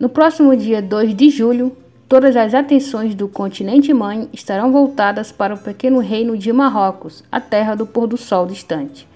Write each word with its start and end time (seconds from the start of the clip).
No 0.00 0.08
próximo 0.08 0.56
dia 0.56 0.80
2 0.80 1.14
de 1.14 1.28
julho, 1.28 1.76
todas 2.08 2.34
as 2.34 2.54
atenções 2.54 3.14
do 3.14 3.28
continente 3.28 3.92
mãe 3.92 4.30
estarão 4.32 4.72
voltadas 4.72 5.30
para 5.30 5.54
o 5.54 5.58
pequeno 5.58 5.98
reino 5.98 6.38
de 6.38 6.50
Marrocos, 6.50 7.22
a 7.30 7.38
terra 7.38 7.74
do 7.74 7.84
pôr 7.84 8.06
do 8.06 8.16
sol 8.16 8.46
distante. 8.46 9.06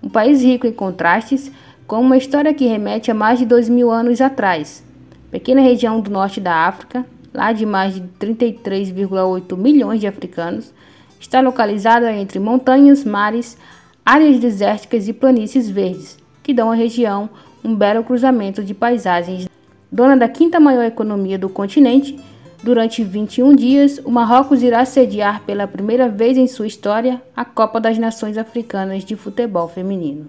Um 0.00 0.08
país 0.08 0.40
rico 0.40 0.64
em 0.64 0.72
contrastes, 0.72 1.50
com 1.88 2.00
uma 2.00 2.16
história 2.16 2.54
que 2.54 2.68
remete 2.68 3.10
a 3.10 3.14
mais 3.14 3.40
de 3.40 3.46
dois 3.46 3.68
mil 3.68 3.90
anos 3.90 4.20
atrás. 4.20 4.84
Pequena 5.28 5.60
região 5.60 6.00
do 6.00 6.08
norte 6.08 6.40
da 6.40 6.68
África, 6.68 7.04
lá 7.34 7.52
de 7.52 7.66
mais 7.66 7.96
de 7.96 8.02
33,8 8.20 9.56
milhões 9.56 9.98
de 9.98 10.06
africanos, 10.06 10.72
está 11.18 11.40
localizada 11.40 12.12
entre 12.12 12.38
montanhas, 12.38 13.04
mares, 13.04 13.58
áreas 14.06 14.38
desérticas 14.38 15.08
e 15.08 15.12
planícies 15.12 15.68
verdes, 15.68 16.16
que 16.44 16.54
dão 16.54 16.70
à 16.70 16.76
região 16.76 17.28
um 17.64 17.74
belo 17.74 18.04
cruzamento 18.04 18.62
de 18.62 18.72
paisagens. 18.72 19.47
Dona 19.90 20.16
da 20.16 20.28
quinta 20.28 20.60
maior 20.60 20.84
economia 20.84 21.38
do 21.38 21.48
continente, 21.48 22.18
durante 22.62 23.02
21 23.02 23.56
dias, 23.56 24.00
o 24.04 24.10
Marrocos 24.10 24.62
irá 24.62 24.84
sediar 24.84 25.42
pela 25.44 25.66
primeira 25.66 26.08
vez 26.08 26.36
em 26.36 26.46
sua 26.46 26.66
história 26.66 27.22
a 27.34 27.44
Copa 27.44 27.80
das 27.80 27.96
Nações 27.96 28.36
Africanas 28.36 29.04
de 29.04 29.16
Futebol 29.16 29.68
Feminino. 29.68 30.26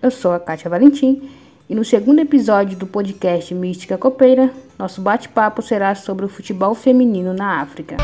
Eu 0.00 0.10
sou 0.10 0.32
a 0.32 0.40
Kátia 0.40 0.70
Valentim 0.70 1.28
e 1.68 1.74
no 1.74 1.84
segundo 1.84 2.20
episódio 2.20 2.78
do 2.78 2.86
podcast 2.86 3.54
Mística 3.54 3.98
Copeira, 3.98 4.50
nosso 4.78 5.02
bate-papo 5.02 5.60
será 5.60 5.94
sobre 5.94 6.24
o 6.24 6.28
futebol 6.28 6.74
feminino 6.74 7.34
na 7.34 7.60
África. 7.60 7.96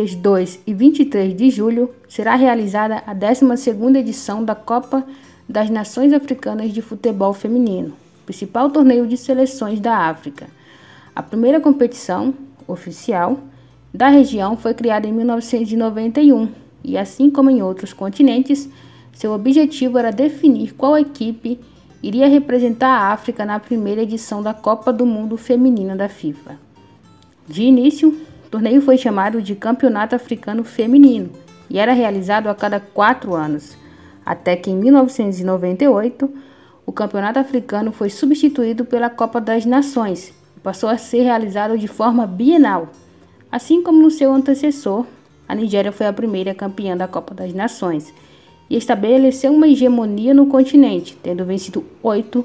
Dias 0.00 0.14
2 0.14 0.60
e 0.66 0.72
23 0.72 1.36
de 1.36 1.50
julho, 1.50 1.90
será 2.08 2.34
realizada 2.34 3.02
a 3.06 3.14
12ª 3.14 3.96
edição 3.98 4.42
da 4.42 4.54
Copa 4.54 5.04
das 5.48 5.68
Nações 5.68 6.12
Africanas 6.12 6.72
de 6.72 6.80
Futebol 6.80 7.34
Feminino, 7.34 7.92
principal 8.24 8.70
torneio 8.70 9.06
de 9.06 9.16
seleções 9.16 9.78
da 9.78 10.08
África. 10.08 10.46
A 11.14 11.22
primeira 11.22 11.60
competição 11.60 12.32
oficial 12.66 13.40
da 13.92 14.08
região 14.08 14.56
foi 14.56 14.72
criada 14.72 15.06
em 15.06 15.12
1991 15.12 16.48
e, 16.82 16.96
assim 16.96 17.30
como 17.30 17.50
em 17.50 17.60
outros 17.60 17.92
continentes, 17.92 18.68
seu 19.12 19.32
objetivo 19.32 19.98
era 19.98 20.10
definir 20.10 20.72
qual 20.74 20.96
equipe 20.96 21.60
iria 22.02 22.28
representar 22.28 22.88
a 22.88 23.12
África 23.12 23.44
na 23.44 23.60
primeira 23.60 24.02
edição 24.02 24.42
da 24.42 24.54
Copa 24.54 24.92
do 24.92 25.04
Mundo 25.04 25.36
Feminina 25.36 25.94
da 25.94 26.08
FIFA. 26.08 26.58
De 27.46 27.64
início, 27.64 28.16
o 28.50 28.58
torneio 28.58 28.82
foi 28.82 28.98
chamado 28.98 29.40
de 29.40 29.54
Campeonato 29.54 30.16
Africano 30.16 30.64
Feminino 30.64 31.30
e 31.70 31.78
era 31.78 31.92
realizado 31.92 32.48
a 32.48 32.54
cada 32.54 32.80
quatro 32.80 33.32
anos, 33.32 33.76
até 34.26 34.56
que 34.56 34.68
em 34.68 34.76
1998 34.76 36.28
o 36.84 36.90
Campeonato 36.90 37.38
Africano 37.38 37.92
foi 37.92 38.10
substituído 38.10 38.84
pela 38.84 39.08
Copa 39.08 39.40
das 39.40 39.64
Nações 39.64 40.34
e 40.56 40.60
passou 40.60 40.88
a 40.88 40.98
ser 40.98 41.22
realizado 41.22 41.78
de 41.78 41.86
forma 41.86 42.26
bienal. 42.26 42.88
Assim 43.52 43.84
como 43.84 44.02
no 44.02 44.10
seu 44.10 44.32
antecessor, 44.32 45.06
a 45.46 45.54
Nigéria 45.54 45.92
foi 45.92 46.06
a 46.06 46.12
primeira 46.12 46.52
campeã 46.52 46.96
da 46.96 47.06
Copa 47.06 47.32
das 47.32 47.54
Nações 47.54 48.12
e 48.68 48.76
estabeleceu 48.76 49.52
uma 49.52 49.68
hegemonia 49.68 50.34
no 50.34 50.46
continente, 50.46 51.16
tendo 51.22 51.44
vencido 51.44 51.84
oito 52.02 52.44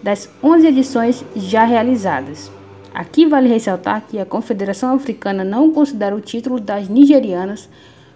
das 0.00 0.30
11 0.44 0.68
edições 0.68 1.24
já 1.34 1.64
realizadas. 1.64 2.59
Aqui 2.92 3.26
vale 3.26 3.48
ressaltar 3.48 4.02
que 4.08 4.18
a 4.18 4.26
Confederação 4.26 4.94
Africana 4.94 5.44
não 5.44 5.72
considera 5.72 6.14
o 6.14 6.20
título 6.20 6.58
das 6.58 6.88
nigerianas 6.88 7.68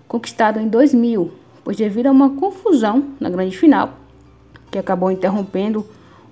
conquistado 0.09 0.59
em 0.59 0.69
2000, 0.69 1.32
pois 1.62 1.76
devido 1.76 2.06
a 2.06 2.10
uma 2.10 2.31
confusão 2.31 3.10
na 3.21 3.31
grande 3.31 3.56
final, 3.56 3.98
que 4.71 4.78
acabou 4.78 5.10
interrompendo 5.10 5.87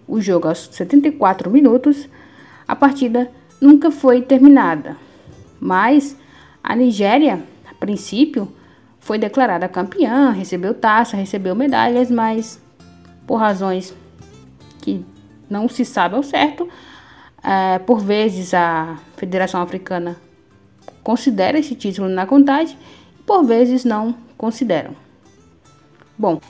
o 0.07 0.21
jogo 0.21 0.49
aos 0.49 0.69
74 0.73 1.51
minutos, 1.51 2.09
a 2.67 2.75
partida 2.75 3.31
nunca 3.61 3.91
foi 3.91 4.21
terminada. 4.21 4.97
Mas 5.61 6.17
a 6.63 6.75
Nigéria, 6.75 7.43
a 7.71 7.75
princípio, 7.75 8.53
foi 8.99 9.19
declarada 9.19 9.69
campeã, 9.69 10.31
recebeu 10.31 10.75
taça, 10.75 11.17
recebeu 11.17 11.55
medalhas, 11.55 12.11
mas 12.11 12.61
por 13.27 13.37
razões 13.37 13.95
que 14.81 15.05
não 15.49 15.69
se 15.69 15.85
sabe 15.85 16.17
ao 16.17 16.23
certo, 16.23 16.69
é, 17.43 17.79
por 17.79 18.01
vezes 18.01 18.55
a 18.55 18.99
Federação 19.17 19.61
Africana 19.61 20.17
considera 21.03 21.59
esse 21.59 21.75
título 21.75 22.09
na 22.09 22.27
contagem 22.27 22.77
e 23.19 23.23
por 23.23 23.45
vezes 23.45 23.85
não 23.85 24.15
consideram. 24.37 24.95
Bom, 26.17 26.41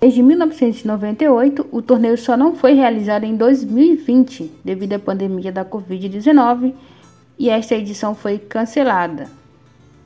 desde 0.00 0.22
1998 0.22 1.68
o 1.70 1.82
torneio 1.82 2.16
só 2.16 2.36
não 2.36 2.54
foi 2.54 2.72
realizado 2.72 3.24
em 3.24 3.36
2020 3.36 4.50
devido 4.64 4.94
à 4.94 4.98
pandemia 4.98 5.52
da 5.52 5.64
Covid-19 5.64 6.74
e 7.38 7.50
esta 7.50 7.74
edição 7.74 8.14
foi 8.14 8.38
cancelada. 8.38 9.28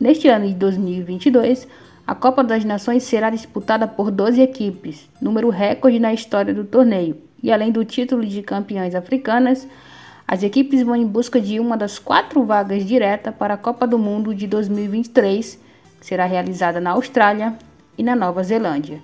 Neste 0.00 0.28
ano 0.28 0.46
de 0.46 0.54
2022, 0.54 1.66
a 2.06 2.14
Copa 2.14 2.42
das 2.42 2.64
Nações 2.64 3.02
será 3.02 3.30
disputada 3.30 3.86
por 3.86 4.10
12 4.10 4.40
equipes, 4.40 5.08
número 5.20 5.50
recorde 5.50 5.98
na 5.98 6.14
história 6.14 6.54
do 6.54 6.64
torneio, 6.64 7.16
e 7.42 7.52
além 7.52 7.70
do 7.70 7.84
título 7.84 8.24
de 8.24 8.42
campeãs 8.42 8.94
africanas, 8.94 9.66
as 10.26 10.42
equipes 10.42 10.82
vão 10.82 10.94
em 10.94 11.06
busca 11.06 11.40
de 11.40 11.58
uma 11.58 11.76
das 11.76 11.98
quatro 11.98 12.44
vagas 12.44 12.84
direta 12.84 13.32
para 13.32 13.54
a 13.54 13.56
Copa 13.56 13.86
do 13.86 13.98
Mundo 13.98 14.34
de 14.34 14.46
2023, 14.46 15.58
que 16.00 16.06
será 16.06 16.26
realizada 16.26 16.80
na 16.80 16.90
Austrália 16.90 17.56
e 17.96 18.02
na 18.02 18.14
Nova 18.14 18.42
Zelândia. 18.42 19.00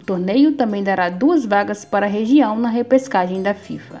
O 0.00 0.04
torneio 0.04 0.52
também 0.52 0.82
dará 0.82 1.10
duas 1.10 1.44
vagas 1.44 1.84
para 1.84 2.06
a 2.06 2.08
região 2.08 2.56
na 2.58 2.68
repescagem 2.68 3.42
da 3.42 3.52
FIFA. 3.52 4.00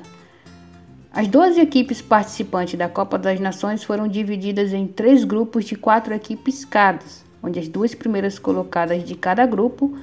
As 1.12 1.26
12 1.26 1.60
equipes 1.60 2.00
participantes 2.00 2.78
da 2.78 2.88
Copa 2.88 3.18
das 3.18 3.40
Nações 3.40 3.82
foram 3.82 4.06
divididas 4.06 4.72
em 4.72 4.86
três 4.86 5.24
grupos 5.24 5.64
de 5.64 5.74
quatro 5.74 6.14
equipes 6.14 6.64
cada, 6.64 7.04
onde 7.42 7.58
as 7.58 7.66
duas 7.66 7.96
primeiras 7.96 8.38
colocadas 8.38 9.02
de 9.02 9.16
cada 9.16 9.44
grupo 9.44 9.98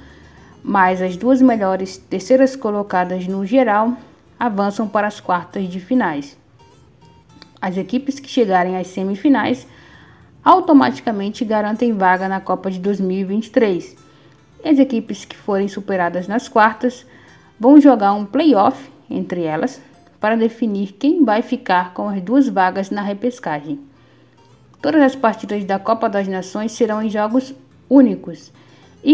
mas 0.62 1.00
as 1.00 1.16
duas 1.16 1.40
melhores 1.40 1.96
terceiras 1.96 2.56
colocadas 2.56 3.26
no 3.26 3.44
geral 3.46 3.96
avançam 4.38 4.88
para 4.88 5.06
as 5.06 5.20
quartas 5.20 5.68
de 5.68 5.80
finais. 5.80 6.36
As 7.60 7.76
equipes 7.76 8.20
que 8.20 8.28
chegarem 8.28 8.76
às 8.76 8.86
semifinais 8.88 9.66
automaticamente 10.44 11.44
garantem 11.44 11.92
vaga 11.92 12.28
na 12.28 12.40
Copa 12.40 12.70
de 12.70 12.78
2023. 12.78 13.96
E 14.64 14.68
as 14.68 14.78
equipes 14.78 15.24
que 15.24 15.36
forem 15.36 15.68
superadas 15.68 16.28
nas 16.28 16.48
quartas 16.48 17.04
vão 17.58 17.80
jogar 17.80 18.12
um 18.12 18.24
playoff 18.24 18.90
entre 19.10 19.42
elas 19.42 19.80
para 20.20 20.36
definir 20.36 20.92
quem 20.92 21.24
vai 21.24 21.42
ficar 21.42 21.94
com 21.94 22.08
as 22.08 22.20
duas 22.20 22.48
vagas 22.48 22.90
na 22.90 23.02
repescagem. 23.02 23.80
Todas 24.80 25.02
as 25.02 25.16
partidas 25.16 25.64
da 25.64 25.78
Copa 25.78 26.08
das 26.08 26.28
Nações 26.28 26.72
serão 26.72 27.02
em 27.02 27.10
jogos 27.10 27.54
únicos 27.88 28.52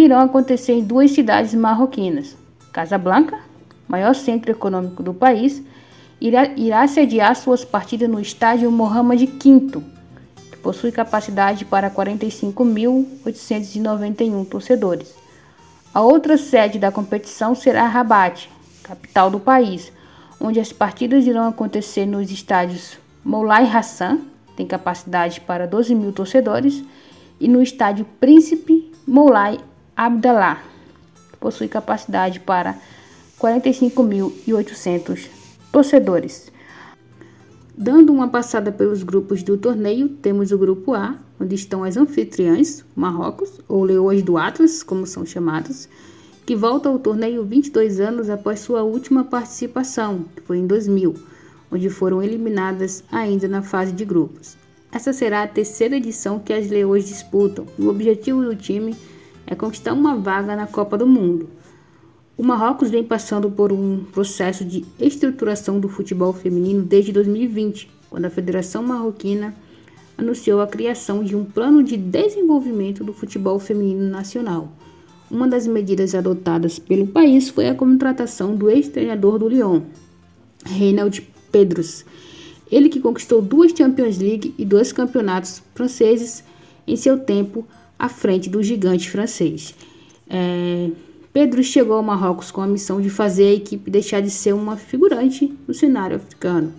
irão 0.02 0.18
acontecer 0.20 0.72
em 0.72 0.82
duas 0.82 1.12
cidades 1.12 1.54
marroquinas. 1.54 2.36
Casablanca, 2.72 3.38
maior 3.86 4.12
centro 4.14 4.50
econômico 4.50 5.04
do 5.04 5.14
país, 5.14 5.62
irá, 6.20 6.46
irá 6.56 6.84
sediar 6.88 7.36
suas 7.36 7.64
partidas 7.64 8.08
no 8.08 8.20
estádio 8.20 8.72
Mohammed 8.72 9.26
V, 9.26 9.80
que 10.50 10.56
possui 10.56 10.90
capacidade 10.90 11.64
para 11.64 11.88
45.891 11.90 14.48
torcedores. 14.48 15.14
A 15.92 16.00
outra 16.00 16.36
sede 16.36 16.80
da 16.80 16.90
competição 16.90 17.54
será 17.54 17.86
Rabat, 17.86 18.50
capital 18.82 19.30
do 19.30 19.38
país, 19.38 19.92
onde 20.40 20.58
as 20.58 20.72
partidas 20.72 21.24
irão 21.24 21.46
acontecer 21.46 22.04
nos 22.04 22.32
estádios 22.32 22.98
Moulay 23.24 23.64
Hassan, 23.64 24.22
tem 24.56 24.66
capacidade 24.66 25.40
para 25.40 25.68
12 25.68 25.94
mil 25.94 26.12
torcedores, 26.12 26.82
e 27.38 27.46
no 27.46 27.62
estádio 27.62 28.04
Príncipe 28.18 28.92
Moulay 29.06 29.60
Abdallah 29.96 30.60
possui 31.38 31.68
capacidade 31.68 32.40
para 32.40 32.76
45.800 33.38 35.28
torcedores. 35.70 36.50
Dando 37.76 38.12
uma 38.12 38.28
passada 38.28 38.72
pelos 38.72 39.02
grupos 39.02 39.42
do 39.42 39.58
torneio, 39.58 40.08
temos 40.08 40.52
o 40.52 40.58
grupo 40.58 40.94
A, 40.94 41.16
onde 41.40 41.54
estão 41.54 41.84
as 41.84 41.96
anfitriãs, 41.96 42.84
Marrocos, 42.94 43.60
ou 43.68 43.84
Leões 43.84 44.22
do 44.22 44.36
Atlas, 44.38 44.82
como 44.82 45.06
são 45.06 45.26
chamados, 45.26 45.88
que 46.46 46.56
volta 46.56 46.88
ao 46.88 46.98
torneio 46.98 47.44
22 47.44 48.00
anos 48.00 48.30
após 48.30 48.60
sua 48.60 48.82
última 48.82 49.24
participação, 49.24 50.24
que 50.34 50.42
foi 50.42 50.58
em 50.58 50.66
2000, 50.66 51.14
onde 51.70 51.90
foram 51.90 52.22
eliminadas 52.22 53.02
ainda 53.10 53.48
na 53.48 53.62
fase 53.62 53.92
de 53.92 54.04
grupos. 54.04 54.56
Essa 54.92 55.12
será 55.12 55.42
a 55.42 55.48
terceira 55.48 55.96
edição 55.96 56.38
que 56.38 56.52
as 56.52 56.68
Leões 56.68 57.06
disputam, 57.06 57.66
o 57.76 57.88
objetivo 57.88 58.42
do 58.42 58.54
time 58.54 58.92
é 58.92 59.13
conquistar 59.54 59.92
uma 59.92 60.16
vaga 60.16 60.56
na 60.56 60.66
Copa 60.66 60.96
do 60.96 61.06
Mundo. 61.06 61.48
O 62.36 62.42
Marrocos 62.42 62.90
vem 62.90 63.04
passando 63.04 63.50
por 63.50 63.72
um 63.72 64.04
processo 64.12 64.64
de 64.64 64.84
estruturação 64.98 65.78
do 65.78 65.88
futebol 65.88 66.32
feminino 66.32 66.82
desde 66.82 67.12
2020, 67.12 67.90
quando 68.08 68.24
a 68.24 68.30
Federação 68.30 68.82
Marroquina 68.82 69.54
anunciou 70.16 70.60
a 70.60 70.66
criação 70.66 71.22
de 71.22 71.36
um 71.36 71.44
plano 71.44 71.82
de 71.82 71.96
desenvolvimento 71.96 73.04
do 73.04 73.12
futebol 73.12 73.58
feminino 73.58 74.08
nacional. 74.08 74.72
Uma 75.30 75.46
das 75.46 75.66
medidas 75.66 76.14
adotadas 76.14 76.78
pelo 76.78 77.06
país 77.06 77.48
foi 77.48 77.68
a 77.68 77.74
contratação 77.74 78.56
do 78.56 78.70
ex-treinador 78.70 79.38
do 79.38 79.48
Lyon, 79.48 79.82
Reinald 80.64 81.20
Pedros, 81.52 82.04
ele 82.70 82.88
que 82.88 83.00
conquistou 83.00 83.40
duas 83.42 83.72
Champions 83.72 84.18
League 84.18 84.54
e 84.58 84.64
dois 84.64 84.92
campeonatos 84.92 85.62
franceses 85.74 86.42
em 86.86 86.96
seu 86.96 87.18
tempo 87.18 87.66
à 87.98 88.08
frente 88.08 88.48
do 88.48 88.62
gigante 88.62 89.10
francês. 89.10 89.74
É, 90.28 90.90
Pedro 91.32 91.62
chegou 91.64 91.96
ao 91.96 92.02
Marrocos 92.02 92.50
com 92.50 92.60
a 92.60 92.66
missão 92.66 93.00
de 93.00 93.10
fazer 93.10 93.48
a 93.48 93.54
equipe 93.54 93.90
deixar 93.90 94.20
de 94.20 94.30
ser 94.30 94.52
uma 94.52 94.76
figurante 94.76 95.52
no 95.66 95.74
cenário 95.74 96.16
africano. 96.16 96.72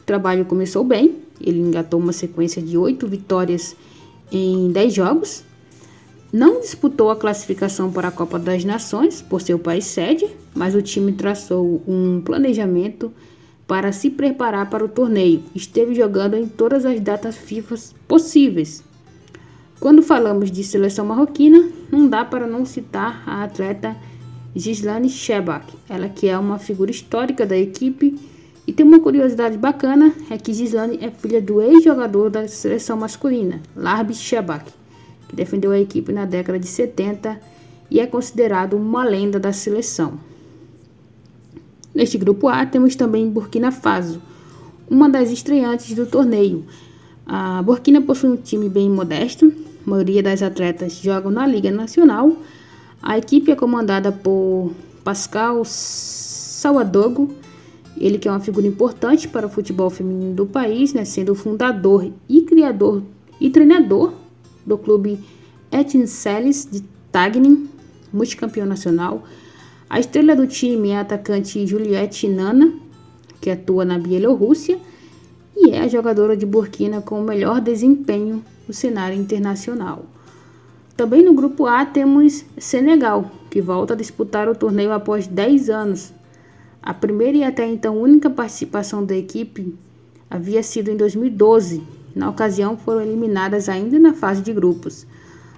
O 0.00 0.04
trabalho 0.04 0.44
começou 0.44 0.82
bem, 0.82 1.16
ele 1.40 1.60
engatou 1.60 2.00
uma 2.00 2.12
sequência 2.12 2.60
de 2.60 2.76
oito 2.76 3.06
vitórias 3.06 3.76
em 4.30 4.70
dez 4.70 4.92
jogos. 4.92 5.44
Não 6.32 6.60
disputou 6.60 7.10
a 7.10 7.16
classificação 7.16 7.92
para 7.92 8.08
a 8.08 8.10
Copa 8.10 8.38
das 8.38 8.64
Nações 8.64 9.22
por 9.22 9.40
seu 9.40 9.58
país 9.58 9.84
sede, 9.84 10.28
mas 10.54 10.74
o 10.74 10.82
time 10.82 11.12
traçou 11.12 11.80
um 11.86 12.20
planejamento 12.20 13.12
para 13.66 13.92
se 13.92 14.10
preparar 14.10 14.68
para 14.68 14.84
o 14.84 14.88
torneio. 14.88 15.42
Esteve 15.54 15.94
jogando 15.94 16.34
em 16.34 16.46
todas 16.46 16.84
as 16.84 17.00
datas 17.00 17.36
FIFA 17.36 17.76
possíveis, 18.06 18.82
quando 19.78 20.02
falamos 20.02 20.50
de 20.50 20.64
seleção 20.64 21.04
marroquina, 21.04 21.68
não 21.90 22.08
dá 22.08 22.24
para 22.24 22.46
não 22.46 22.64
citar 22.64 23.22
a 23.26 23.44
atleta 23.44 23.96
Gislane 24.54 25.10
Shebak, 25.10 25.74
ela 25.86 26.08
que 26.08 26.28
é 26.28 26.38
uma 26.38 26.58
figura 26.58 26.90
histórica 26.90 27.44
da 27.44 27.56
equipe. 27.56 28.18
E 28.66 28.72
tem 28.72 28.84
uma 28.84 28.98
curiosidade 28.98 29.56
bacana, 29.56 30.12
é 30.28 30.36
que 30.36 30.52
Gislane 30.52 30.98
é 31.00 31.10
filha 31.10 31.40
do 31.40 31.60
ex-jogador 31.60 32.30
da 32.30 32.48
seleção 32.48 32.96
masculina, 32.96 33.60
Larbi 33.76 34.12
Shebak, 34.12 34.72
que 35.28 35.36
defendeu 35.36 35.70
a 35.70 35.78
equipe 35.78 36.10
na 36.10 36.24
década 36.24 36.58
de 36.58 36.66
70 36.66 37.40
e 37.88 38.00
é 38.00 38.06
considerado 38.06 38.74
uma 38.74 39.04
lenda 39.04 39.38
da 39.38 39.52
seleção. 39.52 40.18
Neste 41.94 42.18
grupo 42.18 42.48
A 42.48 42.66
temos 42.66 42.96
também 42.96 43.28
Burkina 43.28 43.70
Faso, 43.70 44.20
uma 44.90 45.08
das 45.08 45.30
estreantes 45.30 45.94
do 45.94 46.06
torneio. 46.06 46.64
A 47.24 47.62
Burkina 47.62 48.00
possui 48.00 48.30
um 48.30 48.36
time 48.36 48.68
bem 48.68 48.90
modesto, 48.90 49.52
maioria 49.86 50.22
das 50.22 50.42
atletas 50.42 50.94
jogam 50.94 51.30
na 51.30 51.46
Liga 51.46 51.70
Nacional. 51.70 52.36
A 53.00 53.16
equipe 53.16 53.52
é 53.52 53.54
comandada 53.54 54.10
por 54.10 54.72
Pascal 55.04 55.62
Sawadogo, 55.64 57.30
ele 57.96 58.18
que 58.18 58.26
é 58.26 58.30
uma 58.30 58.40
figura 58.40 58.66
importante 58.66 59.28
para 59.28 59.46
o 59.46 59.50
futebol 59.50 59.88
feminino 59.88 60.34
do 60.34 60.44
país, 60.44 60.92
né, 60.92 61.04
sendo 61.04 61.34
fundador 61.34 62.10
e 62.28 62.42
criador 62.42 63.02
e 63.40 63.48
treinador 63.48 64.12
do 64.66 64.76
clube 64.76 65.20
Etincelles 65.70 66.68
de 66.70 66.82
Tagnin, 67.12 67.68
multicampeão 68.12 68.66
nacional. 68.66 69.22
A 69.88 70.00
estrela 70.00 70.34
do 70.34 70.46
time 70.46 70.90
é 70.90 70.96
a 70.96 71.00
atacante 71.02 71.64
Juliette 71.64 72.28
Nana, 72.28 72.74
que 73.40 73.48
atua 73.48 73.84
na 73.84 73.98
Bielorrússia 73.98 74.78
e 75.56 75.70
é 75.70 75.80
a 75.80 75.88
jogadora 75.88 76.36
de 76.36 76.44
Burkina 76.44 77.00
com 77.00 77.20
o 77.20 77.24
melhor 77.24 77.60
desempenho 77.60 78.42
no 78.66 78.74
cenário 78.74 79.16
internacional. 79.18 80.06
Também 80.96 81.22
no 81.22 81.34
grupo 81.34 81.66
A 81.66 81.84
temos 81.84 82.44
Senegal, 82.58 83.30
que 83.50 83.60
volta 83.60 83.94
a 83.94 83.96
disputar 83.96 84.48
o 84.48 84.54
torneio 84.54 84.92
após 84.92 85.26
10 85.26 85.68
anos. 85.68 86.12
A 86.82 86.94
primeira 86.94 87.38
e 87.38 87.44
até 87.44 87.66
então 87.66 88.00
única 88.00 88.30
participação 88.30 89.04
da 89.04 89.14
equipe 89.14 89.74
havia 90.30 90.62
sido 90.62 90.90
em 90.90 90.96
2012. 90.96 91.82
Na 92.14 92.30
ocasião, 92.30 92.78
foram 92.78 93.02
eliminadas 93.02 93.68
ainda 93.68 93.98
na 93.98 94.14
fase 94.14 94.40
de 94.40 94.52
grupos. 94.52 95.06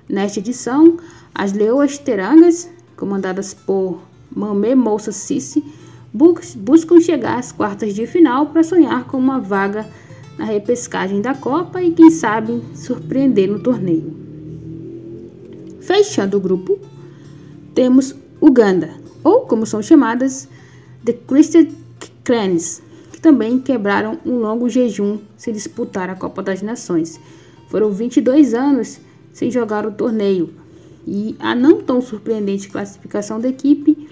Nesta 0.08 0.40
edição, 0.40 0.96
as 1.34 1.52
Leoas 1.52 1.98
Terangas, 1.98 2.68
comandadas 2.96 3.54
por 3.54 4.00
Mamé 4.34 4.74
Moussa 4.74 5.12
Sissi, 5.12 5.62
buscam 6.12 7.00
chegar 7.00 7.38
às 7.38 7.52
quartas 7.52 7.94
de 7.94 8.06
final 8.06 8.46
para 8.46 8.64
sonhar 8.64 9.04
com 9.04 9.18
uma 9.18 9.38
vaga 9.38 9.86
na 10.38 10.44
repescagem 10.44 11.20
da 11.20 11.34
Copa 11.34 11.82
e, 11.82 11.92
quem 11.92 12.10
sabe, 12.10 12.62
surpreender 12.74 13.50
no 13.50 13.58
torneio. 13.58 14.16
Fechando 15.80 16.36
o 16.36 16.40
grupo, 16.40 16.78
temos 17.74 18.14
Uganda, 18.40 18.90
ou 19.24 19.40
como 19.40 19.66
são 19.66 19.82
chamadas, 19.82 20.48
The 21.04 21.12
Christian 21.12 21.66
Cranes, 22.22 22.82
que 23.10 23.20
também 23.20 23.58
quebraram 23.58 24.18
um 24.24 24.36
longo 24.38 24.68
jejum 24.68 25.18
sem 25.36 25.52
disputar 25.52 26.08
a 26.08 26.14
Copa 26.14 26.42
das 26.42 26.62
Nações. 26.62 27.18
Foram 27.68 27.90
22 27.90 28.54
anos 28.54 29.00
sem 29.32 29.50
jogar 29.50 29.86
o 29.86 29.92
torneio 29.92 30.50
e 31.06 31.34
a 31.38 31.54
não 31.54 31.80
tão 31.80 32.02
surpreendente 32.02 32.68
classificação 32.68 33.40
da 33.40 33.48
equipe 33.48 34.08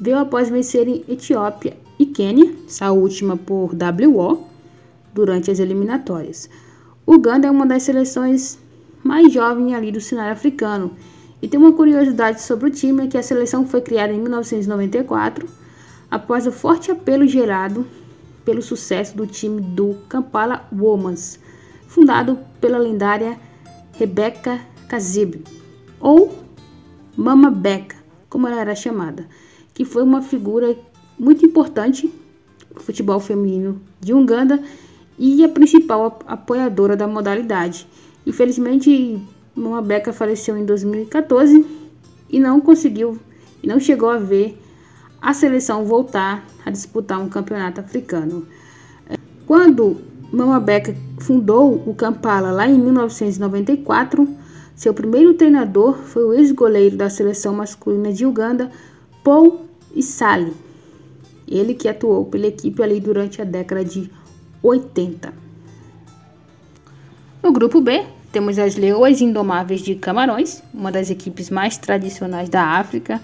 veio 0.00 0.18
após 0.18 0.48
vencerem 0.48 1.04
Etiópia 1.06 1.76
e 1.98 2.06
Quênia, 2.06 2.54
essa 2.66 2.90
última 2.90 3.36
por 3.36 3.72
WO, 3.74 4.47
durante 5.14 5.50
as 5.50 5.58
eliminatórias. 5.58 6.48
Uganda 7.06 7.46
é 7.46 7.50
uma 7.50 7.66
das 7.66 7.82
seleções 7.84 8.58
mais 9.02 9.32
jovens 9.32 9.74
ali 9.74 9.90
do 9.90 10.00
cenário 10.00 10.32
africano. 10.32 10.92
E 11.40 11.48
tem 11.48 11.58
uma 11.58 11.72
curiosidade 11.72 12.42
sobre 12.42 12.68
o 12.68 12.70
time, 12.70 13.04
é 13.04 13.06
que 13.06 13.16
a 13.16 13.22
seleção 13.22 13.66
foi 13.66 13.80
criada 13.80 14.12
em 14.12 14.20
1994, 14.20 15.48
após 16.10 16.46
o 16.46 16.52
forte 16.52 16.90
apelo 16.90 17.26
gerado 17.26 17.86
pelo 18.44 18.60
sucesso 18.60 19.16
do 19.16 19.26
time 19.26 19.60
do 19.60 19.96
Kampala 20.08 20.68
Womans, 20.72 21.38
fundado 21.86 22.38
pela 22.60 22.78
lendária 22.78 23.38
Rebecca 23.92 24.60
Kazib, 24.88 25.44
ou 26.00 26.34
Mama 27.16 27.50
Becca, 27.50 27.96
como 28.28 28.46
ela 28.46 28.60
era 28.60 28.74
chamada, 28.74 29.26
que 29.72 29.84
foi 29.84 30.02
uma 30.02 30.22
figura 30.22 30.76
muito 31.18 31.44
importante 31.44 32.12
no 32.74 32.80
futebol 32.80 33.20
feminino 33.20 33.80
de 34.00 34.12
Uganda 34.14 34.62
e 35.18 35.44
a 35.44 35.48
principal 35.48 36.18
apoiadora 36.26 36.96
da 36.96 37.08
modalidade. 37.08 37.86
Infelizmente, 38.26 39.20
Mama 39.54 39.82
faleceu 40.12 40.56
em 40.56 40.64
2014 40.64 41.66
e 42.30 42.38
não 42.38 42.60
conseguiu 42.60 43.18
e 43.62 43.66
não 43.66 43.80
chegou 43.80 44.08
a 44.08 44.18
ver 44.18 44.56
a 45.20 45.32
seleção 45.32 45.84
voltar 45.84 46.46
a 46.64 46.70
disputar 46.70 47.20
um 47.20 47.28
campeonato 47.28 47.80
africano. 47.80 48.46
Quando 49.46 49.96
Mama 50.32 50.64
fundou 51.18 51.82
o 51.86 51.94
Kampala 51.94 52.52
lá 52.52 52.68
em 52.68 52.78
1994, 52.78 54.28
seu 54.76 54.94
primeiro 54.94 55.34
treinador 55.34 55.94
foi 56.04 56.24
o 56.24 56.34
ex-goleiro 56.34 56.96
da 56.96 57.10
seleção 57.10 57.54
masculina 57.54 58.12
de 58.12 58.24
Uganda, 58.24 58.70
Paul 59.24 59.62
Isali. 59.92 60.52
Ele 61.48 61.74
que 61.74 61.88
atuou 61.88 62.26
pela 62.26 62.46
equipe 62.46 62.80
ali 62.82 63.00
durante 63.00 63.42
a 63.42 63.44
década 63.44 63.84
de 63.84 64.10
80. 64.62 65.32
No 67.42 67.52
grupo 67.52 67.80
B, 67.80 68.04
temos 68.30 68.58
as 68.58 68.76
Leoas 68.76 69.20
Indomáveis 69.20 69.80
de 69.80 69.94
Camarões, 69.94 70.62
uma 70.74 70.92
das 70.92 71.10
equipes 71.10 71.48
mais 71.48 71.78
tradicionais 71.78 72.48
da 72.48 72.62
África. 72.62 73.20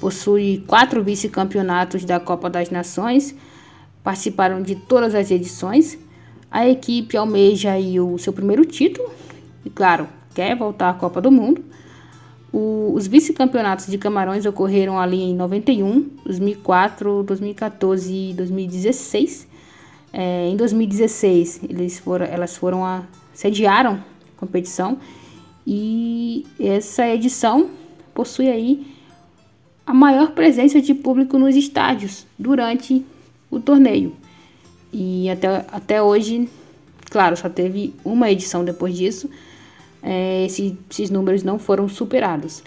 Possui 0.00 0.64
quatro 0.66 1.02
vice-campeonatos 1.02 2.04
da 2.04 2.18
Copa 2.18 2.48
das 2.48 2.70
Nações, 2.70 3.34
participaram 4.02 4.62
de 4.62 4.76
todas 4.76 5.14
as 5.14 5.30
edições. 5.30 5.98
A 6.50 6.66
equipe 6.66 7.16
almeja 7.16 7.72
o 8.00 8.18
seu 8.18 8.32
primeiro 8.32 8.64
título 8.64 9.10
e, 9.64 9.68
claro, 9.68 10.08
quer 10.34 10.56
voltar 10.56 10.88
à 10.88 10.94
Copa 10.94 11.20
do 11.20 11.30
Mundo. 11.30 11.62
O, 12.52 12.92
os 12.94 13.06
vice-campeonatos 13.06 13.86
de 13.86 13.98
Camarões 13.98 14.46
ocorreram 14.46 14.98
ali 14.98 15.20
em 15.20 15.34
91, 15.34 16.08
2004, 16.24 17.22
2014 17.24 18.12
e 18.12 18.32
2016. 18.34 19.49
É, 20.12 20.48
em 20.48 20.56
2016, 20.56 21.60
eles 21.68 21.98
foram, 21.98 22.26
elas 22.26 22.56
foram 22.56 22.84
a, 22.84 23.04
sediaram 23.32 23.94
a 23.94 24.40
competição 24.40 24.98
e 25.66 26.46
essa 26.58 27.06
edição 27.08 27.70
possui 28.12 28.48
aí 28.48 28.86
a 29.86 29.94
maior 29.94 30.32
presença 30.32 30.80
de 30.80 30.94
público 30.94 31.38
nos 31.38 31.56
estádios 31.56 32.26
durante 32.38 33.04
o 33.50 33.60
torneio. 33.60 34.14
E 34.92 35.30
até, 35.30 35.64
até 35.70 36.02
hoje, 36.02 36.48
claro, 37.10 37.36
só 37.36 37.48
teve 37.48 37.94
uma 38.04 38.30
edição 38.30 38.64
depois 38.64 38.96
disso, 38.96 39.30
é, 40.02 40.44
esse, 40.44 40.76
esses 40.90 41.10
números 41.10 41.42
não 41.42 41.58
foram 41.58 41.88
superados. 41.88 42.62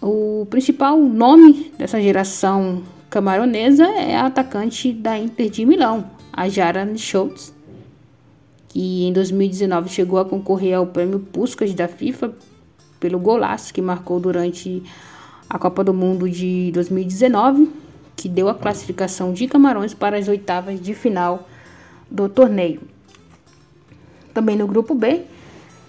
O 0.00 0.46
principal 0.48 0.98
nome 0.98 1.72
dessa 1.76 2.00
geração 2.00 2.82
camaronesa 3.10 3.84
é 3.84 4.16
atacante 4.16 4.92
da 4.92 5.18
Inter 5.18 5.50
de 5.50 5.66
Milão, 5.66 6.10
a 6.32 6.48
Jara 6.48 6.86
Schultz, 6.96 7.54
que 8.68 9.04
em 9.04 9.12
2019 9.12 9.88
chegou 9.88 10.18
a 10.18 10.24
concorrer 10.24 10.76
ao 10.76 10.86
prêmio 10.86 11.20
Puskas 11.20 11.74
da 11.74 11.88
FIFA 11.88 12.32
pelo 12.98 13.18
golaço 13.18 13.72
que 13.72 13.80
marcou 13.80 14.20
durante 14.20 14.82
a 15.48 15.58
Copa 15.58 15.82
do 15.82 15.92
Mundo 15.92 16.28
de 16.28 16.70
2019, 16.72 17.70
que 18.14 18.28
deu 18.28 18.48
a 18.48 18.54
classificação 18.54 19.32
de 19.32 19.48
Camarões 19.48 19.94
para 19.94 20.18
as 20.18 20.28
oitavas 20.28 20.80
de 20.80 20.94
final 20.94 21.48
do 22.10 22.28
torneio. 22.28 22.82
Também 24.32 24.56
no 24.56 24.66
grupo 24.66 24.94
B, 24.94 25.24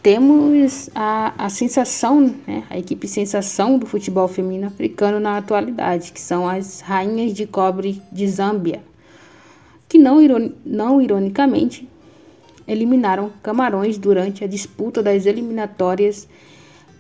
temos 0.02 0.90
a, 0.96 1.34
a 1.38 1.50
sensação, 1.50 2.34
né, 2.48 2.64
a 2.70 2.80
equipe 2.80 3.08
sensação 3.08 3.78
do 3.78 3.86
futebol 3.86 4.28
feminino 4.28 4.68
africano 4.68 5.20
na 5.20 5.38
atualidade, 5.38 6.12
que 6.12 6.20
são 6.20 6.50
as 6.50 6.82
Rainhas 6.82 7.34
de 7.34 7.46
Cobre 7.46 8.02
de 8.12 8.28
Zâmbia, 8.28 8.82
que 9.92 9.98
não, 9.98 10.20
não 10.66 11.02
ironicamente 11.02 11.86
eliminaram 12.66 13.30
Camarões 13.44 13.98
durante 13.98 14.42
a 14.42 14.48
disputa 14.48 15.04
das 15.04 15.26
eliminatórias 15.26 16.30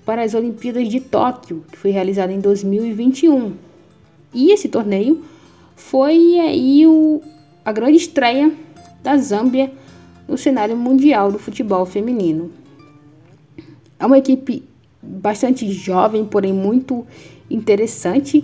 para 0.06 0.24
as 0.24 0.34
Olimpíadas 0.34 0.90
de 0.90 1.00
Tóquio, 1.00 1.64
que 1.72 1.78
foi 1.78 1.92
realizada 1.92 2.34
em 2.34 2.42
2021. 2.42 3.54
E 4.34 4.52
esse 4.52 4.68
torneio 4.68 5.24
foi 5.74 6.38
aí 6.38 6.86
o, 6.86 7.22
a 7.64 7.72
grande 7.72 7.96
estreia 7.96 8.52
da 9.02 9.16
Zâmbia 9.16 9.72
no 10.28 10.38
cenário 10.38 10.76
mundial 10.76 11.32
do 11.32 11.40
futebol 11.40 11.86
feminino. 11.86 12.52
É 13.98 14.06
uma 14.06 14.18
equipe 14.18 14.66
bastante 15.02 15.72
jovem, 15.72 16.26
porém 16.26 16.52
muito 16.52 17.08
interessante. 17.50 18.44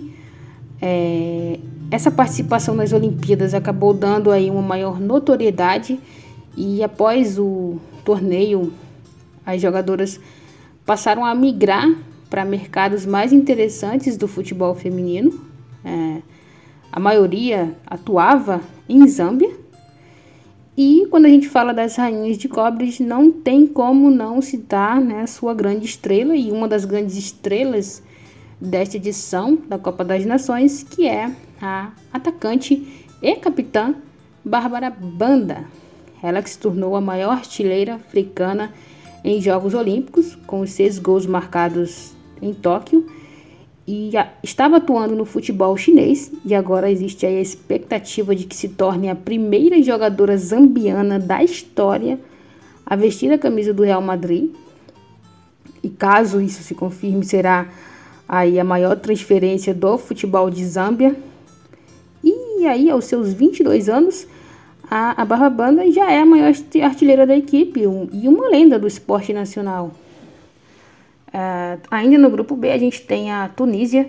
É, 0.80 1.58
essa 1.90 2.10
participação 2.10 2.74
nas 2.74 2.92
Olimpíadas 2.92 3.54
acabou 3.54 3.92
dando 3.92 4.30
aí 4.30 4.50
uma 4.50 4.62
maior 4.62 5.00
notoriedade 5.00 5.98
e 6.56 6.82
após 6.82 7.38
o 7.38 7.78
torneio 8.04 8.72
as 9.44 9.60
jogadoras 9.60 10.20
passaram 10.84 11.24
a 11.24 11.34
migrar 11.34 11.86
para 12.28 12.44
mercados 12.44 13.06
mais 13.06 13.32
interessantes 13.32 14.16
do 14.16 14.28
futebol 14.28 14.74
feminino. 14.74 15.40
É, 15.84 16.22
a 16.92 17.00
maioria 17.00 17.74
atuava 17.86 18.60
em 18.88 19.06
Zâmbia 19.08 19.50
e 20.76 21.08
quando 21.10 21.24
a 21.24 21.28
gente 21.28 21.48
fala 21.48 21.74
das 21.74 21.96
rainhas 21.96 22.38
de 22.38 22.48
cobres, 22.48 23.00
não 23.00 23.32
tem 23.32 23.66
como 23.66 24.10
não 24.10 24.40
citar 24.40 25.00
né, 25.00 25.26
sua 25.26 25.52
grande 25.52 25.86
estrela 25.86 26.36
e 26.36 26.52
uma 26.52 26.68
das 26.68 26.84
grandes 26.84 27.16
estrelas 27.16 28.00
desta 28.60 28.96
edição 28.96 29.58
da 29.68 29.78
Copa 29.78 30.04
das 30.04 30.24
Nações, 30.24 30.82
que 30.82 31.06
é 31.06 31.30
a 31.60 31.92
atacante 32.12 33.06
e 33.22 33.36
capitã 33.36 33.94
Bárbara 34.44 34.90
Banda. 34.90 35.64
Ela 36.22 36.42
que 36.42 36.50
se 36.50 36.58
tornou 36.58 36.96
a 36.96 37.00
maior 37.00 37.32
artilheira 37.32 37.94
africana 37.94 38.72
em 39.24 39.40
Jogos 39.40 39.74
Olímpicos, 39.74 40.34
com 40.46 40.60
os 40.60 40.70
seis 40.70 40.98
gols 40.98 41.26
marcados 41.26 42.12
em 42.40 42.52
Tóquio 42.52 43.06
e 43.90 44.10
estava 44.42 44.76
atuando 44.76 45.16
no 45.16 45.24
futebol 45.24 45.74
chinês 45.74 46.30
e 46.44 46.54
agora 46.54 46.90
existe 46.90 47.24
a 47.24 47.30
expectativa 47.30 48.36
de 48.36 48.44
que 48.44 48.54
se 48.54 48.68
torne 48.68 49.08
a 49.08 49.14
primeira 49.14 49.82
jogadora 49.82 50.36
zambiana 50.36 51.18
da 51.18 51.42
história 51.42 52.20
a 52.84 52.94
vestir 52.94 53.32
a 53.32 53.38
camisa 53.38 53.72
do 53.72 53.82
Real 53.82 54.02
Madrid. 54.02 54.50
E 55.82 55.88
caso 55.88 56.38
isso 56.38 56.62
se 56.62 56.74
confirme, 56.74 57.24
será 57.24 57.66
aí 58.28 58.60
a 58.60 58.64
maior 58.64 58.96
transferência 58.96 59.72
do 59.72 59.96
futebol 59.96 60.50
de 60.50 60.64
Zâmbia. 60.66 61.16
E 62.22 62.66
aí, 62.66 62.90
aos 62.90 63.06
seus 63.06 63.32
22 63.32 63.88
anos, 63.88 64.26
a, 64.90 65.22
a 65.22 65.24
Barra 65.24 65.48
Banda 65.48 65.90
já 65.90 66.10
é 66.10 66.20
a 66.20 66.26
maior 66.26 66.52
artilheira 66.82 67.26
da 67.26 67.36
equipe 67.36 67.86
um, 67.86 68.08
e 68.12 68.28
uma 68.28 68.48
lenda 68.48 68.78
do 68.78 68.86
esporte 68.86 69.32
nacional. 69.32 69.92
Uh, 71.28 71.80
ainda 71.90 72.18
no 72.18 72.30
grupo 72.30 72.56
B, 72.56 72.70
a 72.70 72.78
gente 72.78 73.02
tem 73.02 73.30
a 73.30 73.48
Tunísia, 73.48 74.08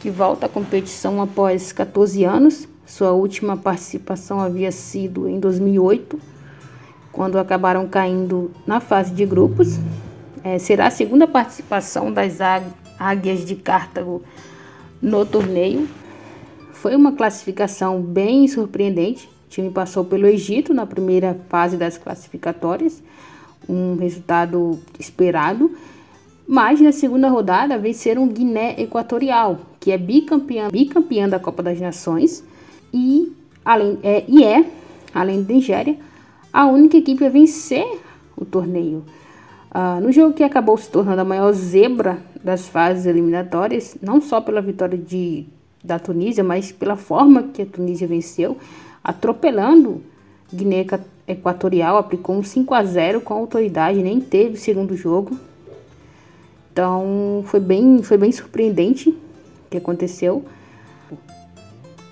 que 0.00 0.10
volta 0.10 0.46
à 0.46 0.48
competição 0.48 1.22
após 1.22 1.72
14 1.72 2.24
anos. 2.24 2.68
Sua 2.84 3.12
última 3.12 3.56
participação 3.56 4.40
havia 4.40 4.70
sido 4.70 5.28
em 5.28 5.40
2008, 5.40 6.20
quando 7.10 7.38
acabaram 7.38 7.86
caindo 7.88 8.50
na 8.66 8.80
fase 8.80 9.12
de 9.12 9.24
grupos. 9.24 9.78
É, 10.44 10.58
será 10.58 10.88
a 10.88 10.90
segunda 10.90 11.26
participação 11.26 12.12
das 12.12 12.40
Águias 13.10 13.44
de 13.44 13.56
Cartago 13.56 14.22
no 15.00 15.24
torneio. 15.26 15.88
Foi 16.72 16.94
uma 16.94 17.12
classificação 17.12 18.00
bem 18.00 18.48
surpreendente. 18.48 19.26
O 19.46 19.48
time 19.50 19.70
passou 19.70 20.04
pelo 20.04 20.26
Egito 20.26 20.72
na 20.72 20.86
primeira 20.86 21.38
fase 21.48 21.76
das 21.76 21.98
classificatórias, 21.98 23.02
um 23.68 23.96
resultado 23.96 24.80
esperado 24.98 25.70
mas 26.46 26.80
na 26.80 26.92
segunda 26.92 27.28
rodada 27.28 27.78
venceram 27.78 28.26
Guiné 28.28 28.74
Equatorial, 28.78 29.60
que 29.80 29.90
é 29.90 29.98
bicampeã, 29.98 30.68
bicampeã 30.68 31.28
da 31.28 31.38
Copa 31.38 31.62
das 31.62 31.80
Nações 31.80 32.44
e, 32.92 33.32
além, 33.64 33.98
é, 34.02 34.24
e 34.28 34.44
é, 34.44 34.64
além 35.14 35.42
da 35.42 35.54
Nigéria, 35.54 35.96
a 36.52 36.66
única 36.66 36.96
equipe 36.96 37.24
a 37.24 37.28
vencer 37.28 37.86
o 38.36 38.44
torneio. 38.44 39.04
Uh, 39.74 40.02
no 40.02 40.12
jogo 40.12 40.34
que 40.34 40.44
acabou 40.44 40.76
se 40.76 40.90
tornando 40.90 41.22
a 41.22 41.24
maior 41.24 41.50
zebra 41.54 42.18
das 42.44 42.68
fases 42.68 43.06
eliminatórias, 43.06 43.96
não 44.02 44.20
só 44.20 44.38
pela 44.38 44.60
vitória 44.60 44.98
de, 44.98 45.46
da 45.82 45.98
Tunísia, 45.98 46.44
mas 46.44 46.70
pela 46.70 46.94
forma 46.94 47.44
que 47.44 47.62
a 47.62 47.66
Tunísia 47.66 48.06
venceu, 48.06 48.58
atropelando 49.02 50.02
Guiné 50.52 50.84
Equatorial, 51.26 51.96
aplicou 51.96 52.36
um 52.36 52.42
5 52.42 52.74
a 52.74 52.84
0 52.84 53.22
com 53.22 53.32
autoridade, 53.32 54.02
nem 54.02 54.20
teve 54.20 54.58
segundo 54.58 54.94
jogo. 54.94 55.38
Então 56.70 57.42
foi 57.46 57.60
bem, 57.60 58.02
foi 58.02 58.18
bem 58.18 58.30
surpreendente 58.30 59.08
o 59.08 59.70
que 59.70 59.78
aconteceu. 59.78 60.44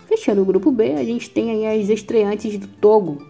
Fechando 0.09 0.41
o 0.41 0.47
grupo 0.47 0.71
B, 0.71 0.95
a 0.95 1.05
gente 1.05 1.29
tem 1.29 1.67
aí 1.67 1.83
as 1.83 1.91
estreantes 1.91 2.59
do 2.59 2.67
Togo, 2.67 3.23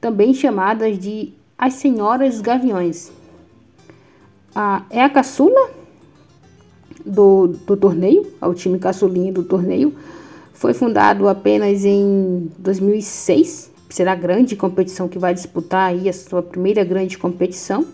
também 0.00 0.32
chamadas 0.32 0.96
de 0.96 1.32
as 1.58 1.74
Senhoras 1.74 2.40
Gaviões. 2.40 3.21
A, 4.54 4.84
é 4.90 5.02
a 5.02 5.08
caçula 5.08 5.70
do, 7.04 7.48
do 7.48 7.76
torneio, 7.76 8.32
o 8.40 8.54
time 8.54 8.78
caçulinha 8.78 9.32
do 9.32 9.44
torneio. 9.44 9.94
Foi 10.52 10.74
fundado 10.74 11.28
apenas 11.28 11.84
em 11.84 12.50
2006. 12.58 13.70
Será 13.88 14.12
a 14.12 14.16
grande 14.16 14.56
competição 14.56 15.08
que 15.08 15.18
vai 15.18 15.34
disputar 15.34 15.90
aí 15.90 16.08
a 16.08 16.12
sua 16.12 16.42
primeira 16.42 16.84
grande 16.84 17.18
competição. 17.18 17.86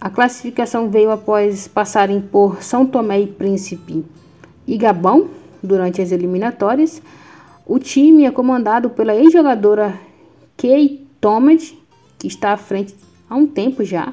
A 0.00 0.10
classificação 0.10 0.90
veio 0.90 1.10
após 1.10 1.68
passarem 1.68 2.20
por 2.20 2.62
São 2.62 2.86
Tomé 2.86 3.20
e 3.20 3.26
Príncipe 3.26 4.04
e 4.66 4.76
Gabão 4.76 5.28
durante 5.62 6.00
as 6.00 6.10
eliminatórias. 6.10 7.02
O 7.66 7.78
time 7.78 8.24
é 8.24 8.30
comandado 8.30 8.90
pela 8.90 9.14
ex-jogadora 9.14 9.98
Kay 10.56 11.06
Thomas, 11.20 11.74
que 12.18 12.26
está 12.26 12.52
à 12.52 12.56
frente 12.56 12.94
há 13.28 13.36
um 13.36 13.46
tempo 13.46 13.84
já. 13.84 14.12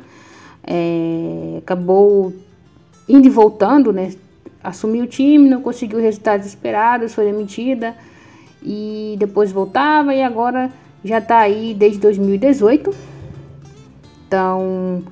É, 0.67 1.59
acabou 1.59 2.33
indo 3.07 3.25
e 3.25 3.29
voltando, 3.29 3.93
né? 3.93 4.13
Assumiu 4.63 5.05
o 5.05 5.07
time, 5.07 5.49
não 5.49 5.61
conseguiu 5.61 5.99
resultados 5.99 6.45
esperados, 6.45 7.13
foi 7.15 7.25
demitida 7.25 7.95
e 8.61 9.15
depois 9.17 9.51
voltava 9.51 10.13
e 10.13 10.21
agora 10.21 10.69
já 11.03 11.19
está 11.19 11.39
aí 11.39 11.73
desde 11.73 11.99
2018. 11.99 12.91
Então, 14.27 15.03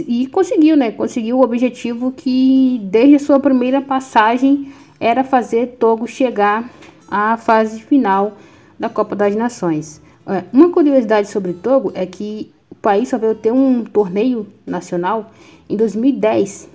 e 0.00 0.26
conseguiu, 0.26 0.76
né? 0.76 0.90
Conseguiu 0.90 1.38
o 1.38 1.42
objetivo 1.42 2.10
que 2.12 2.80
desde 2.84 3.16
a 3.16 3.18
sua 3.18 3.38
primeira 3.38 3.80
passagem 3.80 4.72
era 4.98 5.22
fazer 5.22 5.76
Togo 5.78 6.06
chegar 6.06 6.68
à 7.08 7.36
fase 7.36 7.82
final 7.82 8.32
da 8.78 8.88
Copa 8.88 9.14
das 9.14 9.36
Nações. 9.36 10.00
É, 10.26 10.44
uma 10.52 10.70
curiosidade 10.70 11.28
sobre 11.28 11.52
Togo 11.52 11.92
é 11.94 12.06
que 12.06 12.52
país 12.82 13.08
só 13.08 13.16
veio 13.16 13.34
ter 13.36 13.52
um 13.52 13.84
torneio 13.84 14.46
nacional 14.66 15.30
em 15.68 15.76
2010. 15.76 16.68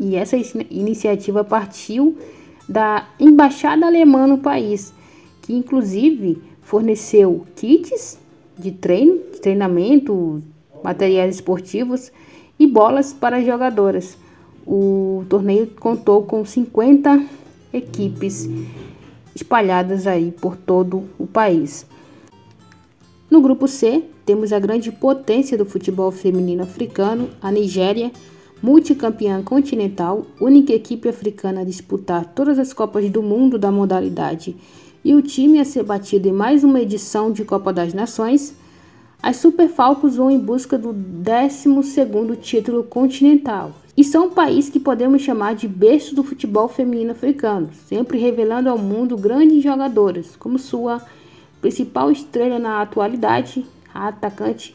E 0.00 0.14
essa 0.14 0.36
iniciativa 0.70 1.42
partiu 1.42 2.16
da 2.68 3.08
embaixada 3.18 3.84
alemã 3.84 4.26
no 4.26 4.38
país, 4.38 4.94
que 5.42 5.52
inclusive 5.52 6.40
forneceu 6.62 7.44
kits 7.56 8.18
de 8.56 8.70
treino, 8.70 9.18
de 9.32 9.40
treinamento, 9.40 10.42
materiais 10.84 11.36
esportivos 11.36 12.12
e 12.58 12.66
bolas 12.66 13.12
para 13.12 13.38
as 13.38 13.46
jogadoras. 13.46 14.16
O 14.66 15.24
torneio 15.28 15.66
contou 15.80 16.22
com 16.22 16.44
50 16.44 17.24
equipes 17.72 18.48
espalhadas 19.34 20.06
aí 20.06 20.30
por 20.30 20.56
todo 20.56 21.04
o 21.18 21.26
país. 21.26 21.86
No 23.30 23.40
grupo 23.40 23.66
C, 23.66 24.04
temos 24.28 24.52
a 24.52 24.58
grande 24.58 24.92
potência 24.92 25.56
do 25.56 25.64
futebol 25.64 26.12
feminino 26.12 26.62
africano, 26.62 27.30
a 27.40 27.50
Nigéria, 27.50 28.12
multicampeã 28.62 29.42
continental, 29.42 30.26
única 30.38 30.70
equipe 30.70 31.08
africana 31.08 31.62
a 31.62 31.64
disputar 31.64 32.26
todas 32.34 32.58
as 32.58 32.74
Copas 32.74 33.08
do 33.08 33.22
Mundo 33.22 33.58
da 33.58 33.72
modalidade, 33.72 34.54
e 35.02 35.14
o 35.14 35.22
time 35.22 35.58
a 35.58 35.64
ser 35.64 35.82
batido 35.82 36.28
em 36.28 36.32
mais 36.32 36.62
uma 36.62 36.78
edição 36.78 37.32
de 37.32 37.42
Copa 37.42 37.72
das 37.72 37.94
Nações 37.94 38.54
as 39.22 39.38
Super 39.38 39.66
Falcons 39.66 40.16
vão 40.16 40.30
em 40.30 40.38
busca 40.38 40.76
do 40.76 40.90
12º 40.92 42.36
título 42.38 42.84
continental. 42.84 43.72
E 43.96 44.04
são 44.04 44.26
um 44.26 44.30
país 44.30 44.68
que 44.68 44.78
podemos 44.78 45.22
chamar 45.22 45.54
de 45.54 45.66
berço 45.66 46.14
do 46.14 46.22
futebol 46.22 46.68
feminino 46.68 47.12
africano, 47.12 47.70
sempre 47.88 48.18
revelando 48.18 48.68
ao 48.68 48.76
mundo 48.76 49.16
grandes 49.16 49.62
jogadoras, 49.62 50.36
como 50.36 50.58
sua 50.58 51.00
principal 51.62 52.12
estrela 52.12 52.58
na 52.58 52.82
atualidade, 52.82 53.64
atacante 53.92 54.74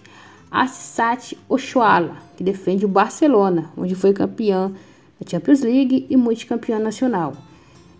Assat 0.51 1.37
Oshoala, 1.49 2.17
que 2.37 2.43
defende 2.43 2.85
o 2.85 2.87
Barcelona, 2.87 3.71
onde 3.75 3.95
foi 3.95 4.13
campeã 4.13 4.71
da 5.19 5.29
Champions 5.29 5.61
League 5.61 6.05
e 6.09 6.15
multicampeã 6.15 6.77
nacional. 6.77 7.33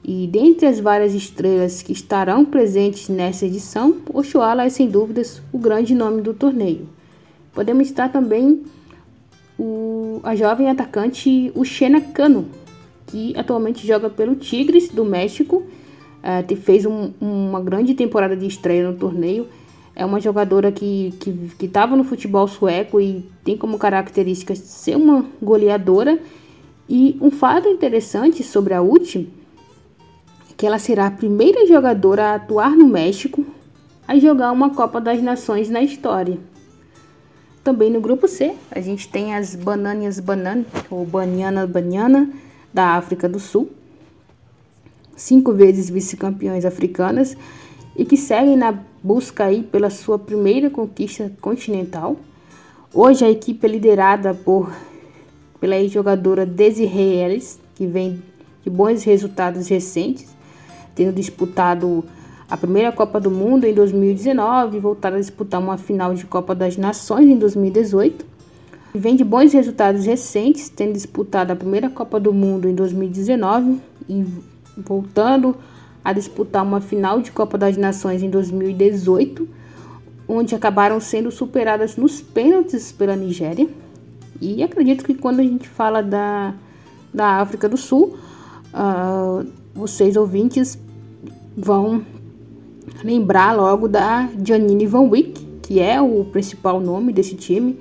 E 0.04 0.28
dentre 0.28 0.68
as 0.68 0.80
várias 0.80 1.14
estrelas 1.14 1.82
que 1.82 1.94
estarão 1.94 2.44
presentes 2.44 3.08
nessa 3.08 3.46
edição, 3.46 3.98
Oshoala 4.14 4.66
é 4.66 4.70
sem 4.70 4.90
dúvidas 4.90 5.42
o 5.52 5.58
grande 5.58 5.96
nome 5.96 6.22
do 6.22 6.34
torneio. 6.34 6.90
Podemos 7.54 7.88
citar 7.88 8.12
também 8.12 8.64
o, 9.58 10.20
a 10.24 10.36
jovem 10.36 10.70
atacante 10.70 11.52
Ushena 11.56 12.02
Cano, 12.02 12.48
que 13.08 13.34
atualmente 13.38 13.86
joga 13.88 14.10
pelo 14.10 14.36
Tigres 14.36 14.90
do 14.90 15.06
México, 15.06 15.64
uh, 16.24 16.56
fez 16.58 16.86
um, 16.86 17.12
uma 17.22 17.62
grande 17.62 17.94
temporada 17.94 18.36
de 18.36 18.46
estreia 18.46 18.90
no 18.90 18.98
torneio. 18.98 19.48
É 19.96 20.04
uma 20.06 20.20
jogadora 20.20 20.72
que 20.72 21.14
estava 21.62 21.96
no 21.96 22.04
futebol 22.04 22.48
sueco 22.48 23.00
e 23.00 23.30
tem 23.44 23.56
como 23.56 23.78
característica 23.78 24.56
ser 24.56 24.96
uma 24.96 25.26
goleadora. 25.42 26.20
E 26.90 27.18
um 27.22 27.30
fato 27.30 27.68
interessante 27.68 28.44
sobre 28.44 28.74
a 28.74 28.82
Uti 28.82 29.30
é 30.50 30.54
que 30.58 30.66
ela 30.66 30.80
será 30.80 31.08
a 31.08 31.12
primeira 31.12 31.66
jogadora 31.68 32.32
a 32.32 32.36
atuar 32.36 32.72
no 32.72 32.88
México 32.88 33.46
a 34.08 34.18
jogar 34.18 34.52
uma 34.52 34.72
Copa 34.72 35.00
das 35.00 35.22
Nações 35.22 35.70
na 35.70 35.82
história. 35.82 36.40
Também 37.64 37.90
no 37.90 38.02
grupo 38.02 38.28
C, 38.28 38.54
a 38.70 38.82
gente 38.82 39.08
tem 39.08 39.34
as 39.34 39.56
Bananias 39.56 40.20
Banan, 40.20 40.66
ou 40.90 41.06
Baniana 41.06 41.66
Baniana, 41.66 42.30
da 42.74 42.96
África 42.96 43.30
do 43.30 43.40
Sul, 43.40 43.72
cinco 45.16 45.54
vezes 45.54 45.90
vice-campeões 45.90 46.66
africanas 46.66 47.38
e 47.96 48.04
que 48.04 48.18
seguem 48.18 48.58
na 48.58 48.78
busca 49.04 49.44
aí 49.44 49.62
pela 49.62 49.90
sua 49.90 50.18
primeira 50.18 50.70
conquista 50.70 51.30
continental. 51.42 52.16
Hoje 52.94 53.26
a 53.26 53.30
equipe 53.30 53.68
é 53.68 53.70
liderada 53.70 54.34
por 54.34 54.72
pela 55.60 55.88
jogadora 55.88 56.46
Desiree 56.46 57.22
Ellis, 57.22 57.60
que 57.76 57.88
vem 57.88 58.22
de 58.64 58.70
bons 58.70 59.04
resultados 59.04 59.68
recentes, 59.70 60.28
tendo 60.94 61.14
disputado 61.14 62.04
a 62.50 62.58
primeira 62.58 62.92
Copa 62.92 63.20
do 63.20 63.32
Mundo 63.32 63.66
em 63.66 63.74
2019 63.74 64.78
e 64.78 64.80
voltar 64.80 65.14
a 65.14 65.20
disputar 65.20 65.62
uma 65.62 65.78
final 65.78 66.14
de 66.14 66.26
Copa 66.26 66.54
das 66.54 66.76
Nações 66.76 67.28
em 67.28 67.38
2018. 67.38 68.26
Vem 68.94 69.16
de 69.16 69.24
bons 69.24 69.54
resultados 69.54 70.06
recentes, 70.06 70.70
tendo 70.70 70.94
disputado 70.94 71.52
a 71.52 71.56
primeira 71.56 71.90
Copa 71.90 72.20
do 72.20 72.34
Mundo 72.34 72.68
em 72.68 72.76
2019 72.76 73.80
e 74.08 74.26
voltando 74.78 75.56
a 76.04 76.12
disputar 76.12 76.64
uma 76.64 76.82
final 76.82 77.22
de 77.22 77.32
Copa 77.32 77.58
das 77.58 77.78
Nações 77.78 78.22
em 78.22 78.30
2018, 78.30 79.48
onde 80.28 80.54
acabaram 80.54 81.00
sendo 81.00 81.32
superadas 81.32 81.96
nos 81.96 82.22
pênaltis 82.22 82.92
pela 82.92 83.16
Nigéria. 83.16 83.68
E 84.42 84.62
acredito 84.62 85.04
que 85.04 85.14
quando 85.14 85.40
a 85.40 85.44
gente 85.44 85.68
fala 85.68 86.02
da, 86.02 86.54
da 87.14 87.40
África 87.40 87.70
do 87.70 87.78
Sul, 87.78 88.18
uh, 88.74 89.48
vocês 89.74 90.18
ouvintes 90.18 90.78
vão 91.56 92.04
lembrar 93.04 93.54
logo 93.54 93.88
da 93.88 94.30
Janine 94.44 94.86
Van 94.86 95.02
Wyck, 95.02 95.46
que 95.62 95.80
é 95.80 96.02
o 96.02 96.26
principal 96.26 96.80
nome 96.80 97.14
desse 97.14 97.36
time. 97.36 97.80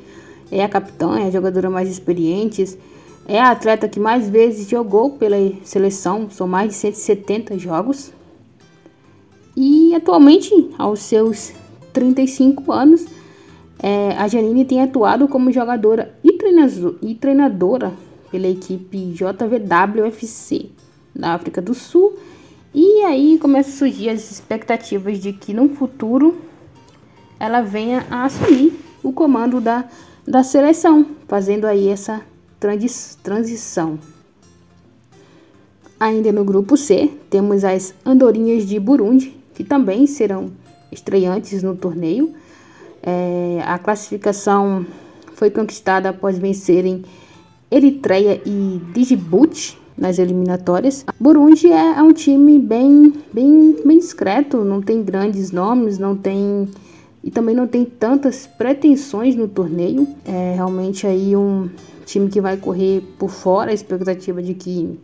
É 0.50 0.62
a 0.62 0.68
capitã, 0.68 1.18
é 1.18 1.26
a 1.26 1.30
jogadora 1.30 1.70
mais 1.70 1.90
experiente, 1.90 2.62
é 3.26 3.40
a 3.40 3.50
atleta 3.50 3.88
que 3.88 4.00
mais 4.00 4.28
vezes 4.28 4.68
jogou 4.68 5.10
pela 5.10 5.36
seleção, 5.64 6.28
são 6.30 6.46
mais 6.46 6.70
de 6.70 6.74
170 6.74 7.58
jogos. 7.58 8.12
E 9.56 9.94
atualmente, 9.94 10.70
aos 10.78 11.00
seus 11.00 11.52
35 11.92 12.72
anos, 12.72 13.06
é, 13.78 14.10
a 14.16 14.26
Janine 14.28 14.64
tem 14.64 14.82
atuado 14.82 15.28
como 15.28 15.52
jogadora 15.52 16.14
e, 16.24 16.38
e 17.02 17.14
treinadora 17.14 17.92
pela 18.30 18.48
equipe 18.48 19.12
JVWFC 19.12 20.70
da 21.14 21.35
África 21.35 21.61
do 21.61 21.74
Sul 21.74 22.14
e 22.74 23.02
aí 23.02 23.38
começa 23.38 23.68
a 23.68 23.72
surgir 23.72 24.08
as 24.08 24.30
expectativas 24.30 25.18
de 25.18 25.32
que 25.32 25.52
no 25.52 25.68
futuro 25.68 26.40
ela 27.38 27.61
venha 27.61 28.06
a 28.11 28.24
assumir 28.24 28.72
o 29.02 29.12
comando 29.12 29.61
da, 29.61 29.85
da 30.26 30.42
seleção, 30.42 31.04
fazendo 31.28 31.66
aí 31.66 31.88
essa 31.88 32.22
transição. 33.22 33.98
Ainda 35.98 36.33
no 36.33 36.44
grupo 36.44 36.77
C, 36.77 37.11
temos 37.31 37.64
as 37.64 37.94
Andorinhas 38.05 38.66
de 38.66 38.79
Burundi, 38.79 39.37
que 39.55 39.62
também 39.62 40.07
serão 40.07 40.51
estreantes 40.90 41.62
no 41.62 41.77
torneio. 41.77 42.33
É, 43.03 43.61
a 43.64 43.79
classificação 43.79 44.85
foi 45.35 45.51
conquistada 45.51 46.09
após 46.09 46.38
vencerem 46.38 47.05
Eritreia 47.70 48.40
e 48.44 48.81
Djibouti 48.92 49.79
nas 49.96 50.18
eliminatórias. 50.18 51.05
Burundi 51.18 51.68
é, 51.68 51.98
é 51.98 52.03
um 52.03 52.12
time 52.12 52.59
bem, 52.59 53.12
bem, 53.33 53.77
bem 53.85 53.98
discreto, 53.98 54.64
não 54.64 54.83
tem 54.83 55.03
grandes 55.03 55.51
nomes, 55.51 55.98
não 55.98 56.16
tem 56.16 56.68
e 57.25 57.31
também 57.31 57.55
não 57.55 57.68
tem 57.68 57.85
tantas 57.85 58.46
pretensões 58.46 59.37
no 59.37 59.46
torneio. 59.46 60.09
É 60.25 60.55
realmente 60.57 61.07
aí 61.07 61.37
um 61.37 61.68
time 62.12 62.29
que 62.29 62.40
vai 62.40 62.57
correr 62.57 63.03
por 63.18 63.31
fora 63.31 63.70
a 63.70 63.75
expectativa 63.75 64.42
de 64.42 64.53
que 64.55 64.98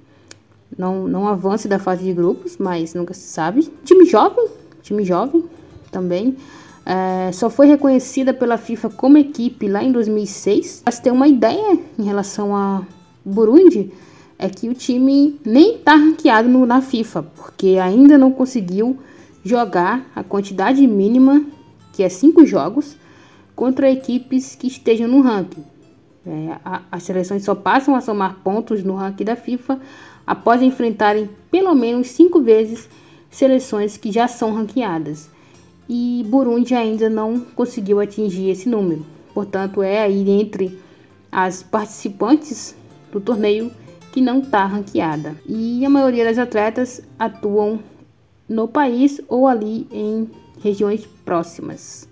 não, 0.77 1.09
não 1.09 1.27
avance 1.27 1.66
da 1.66 1.79
fase 1.79 2.05
de 2.05 2.12
grupos, 2.12 2.57
mas 2.59 2.92
nunca 2.92 3.14
se 3.14 3.29
sabe. 3.29 3.71
Time 3.85 4.05
jovem, 4.05 4.47
time 4.83 5.05
jovem 5.05 5.44
também. 5.90 6.37
É, 6.85 7.33
só 7.33 7.49
foi 7.49 7.66
reconhecida 7.66 8.35
pela 8.35 8.59
FIFA 8.59 8.90
como 8.90 9.16
equipe 9.16 9.68
lá 9.68 9.83
em 9.83 9.90
2006. 9.90 10.83
Para 10.85 10.97
ter 10.97 11.11
uma 11.11 11.27
ideia 11.27 11.79
em 11.99 12.03
relação 12.03 12.55
a 12.55 12.83
Burundi, 13.25 13.90
é 14.38 14.49
que 14.49 14.68
o 14.68 14.75
time 14.75 15.40
nem 15.44 15.77
está 15.77 15.94
ranqueado 15.94 16.49
no, 16.49 16.66
na 16.66 16.83
FIFA, 16.83 17.23
porque 17.23 17.79
ainda 17.83 18.18
não 18.18 18.31
conseguiu 18.31 18.99
jogar 19.42 20.11
a 20.14 20.23
quantidade 20.23 20.87
mínima, 20.87 21.42
que 21.92 22.03
é 22.03 22.09
cinco 22.09 22.44
jogos, 22.44 22.97
contra 23.57 23.90
equipes 23.90 24.55
que 24.55 24.66
estejam 24.66 25.09
no 25.09 25.21
ranking. 25.21 25.64
É, 26.29 26.59
as 26.93 27.03
seleções 27.03 27.43
só 27.43 27.55
passam 27.55 27.95
a 27.95 28.03
somar 28.03 28.37
pontos 28.45 28.85
no 28.85 28.95
ranking 28.95 29.25
da 29.25 29.35
FIFA 29.35 29.81
após 30.27 30.61
enfrentarem 30.61 31.31
pelo 31.51 31.75
menos 31.75 32.09
cinco 32.09 32.43
vezes 32.43 32.88
seleções 33.31 33.97
que 33.97 34.12
já 34.12 34.29
são 34.29 34.53
ranqueadas. 34.53 35.31
E 35.88 36.25
Burundi 36.29 36.75
ainda 36.75 37.09
não 37.09 37.41
conseguiu 37.41 37.99
atingir 37.99 38.51
esse 38.51 38.69
número. 38.69 39.07
Portanto, 39.33 39.83
é 39.83 40.03
aí 40.03 40.29
entre 40.29 40.79
as 41.33 41.62
participantes 41.62 42.75
do 43.11 43.21
torneio 43.21 43.71
que 44.12 44.21
não 44.21 44.41
está 44.41 44.67
ranqueada. 44.67 45.37
E 45.47 45.85
a 45.85 45.88
maioria 45.88 46.25
das 46.25 46.38
atletas 46.38 47.01
atuam 47.19 47.79
no 48.49 48.67
país 48.67 49.21
ou 49.29 49.47
ali 49.47 49.87
em 49.91 50.29
regiões 50.61 51.07
próximas. 51.25 52.08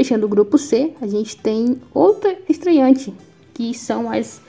Fechando 0.00 0.24
o 0.24 0.30
grupo 0.30 0.56
C, 0.56 0.94
a 0.98 1.06
gente 1.06 1.36
tem 1.36 1.76
outra 1.92 2.34
estreante, 2.48 3.12
que 3.52 3.74
são 3.74 4.10
as 4.10 4.40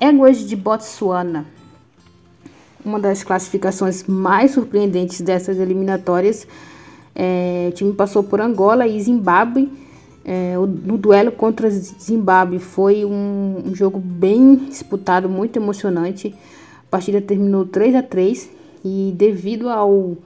Éguas 0.00 0.48
de 0.48 0.56
Botsuana. 0.56 1.44
Uma 2.82 2.98
das 2.98 3.22
classificações 3.22 4.04
mais 4.04 4.52
surpreendentes 4.52 5.20
dessas 5.20 5.58
eliminatórias. 5.58 6.48
É, 7.14 7.66
o 7.68 7.72
time 7.74 7.92
passou 7.92 8.22
por 8.22 8.40
Angola 8.40 8.86
e 8.86 8.98
Zimbábue 8.98 9.70
é, 10.24 10.54
no 10.56 10.96
duelo 10.96 11.32
contra 11.32 11.68
Zimbábue 11.68 12.58
foi 12.58 13.04
um, 13.04 13.62
um, 13.66 13.74
jogo 13.74 13.98
bem 14.00 14.56
disputado, 14.56 15.28
muito 15.28 15.58
emocionante. 15.58 16.34
A 16.78 16.90
partida 16.90 17.20
terminou 17.20 17.66
3 17.66 17.94
a 17.96 18.02
3 18.02 18.48
e 18.82 19.12
devido 19.14 19.68
ao 19.68 20.16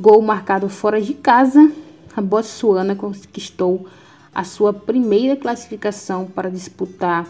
gol 0.00 0.22
marcado 0.22 0.70
fora 0.70 1.02
de 1.02 1.12
casa, 1.12 1.70
a 2.16 2.22
Botsuana 2.22 2.96
conquistou 2.96 3.86
a 4.36 4.44
sua 4.44 4.70
primeira 4.70 5.34
classificação 5.34 6.26
para 6.26 6.50
disputar 6.50 7.26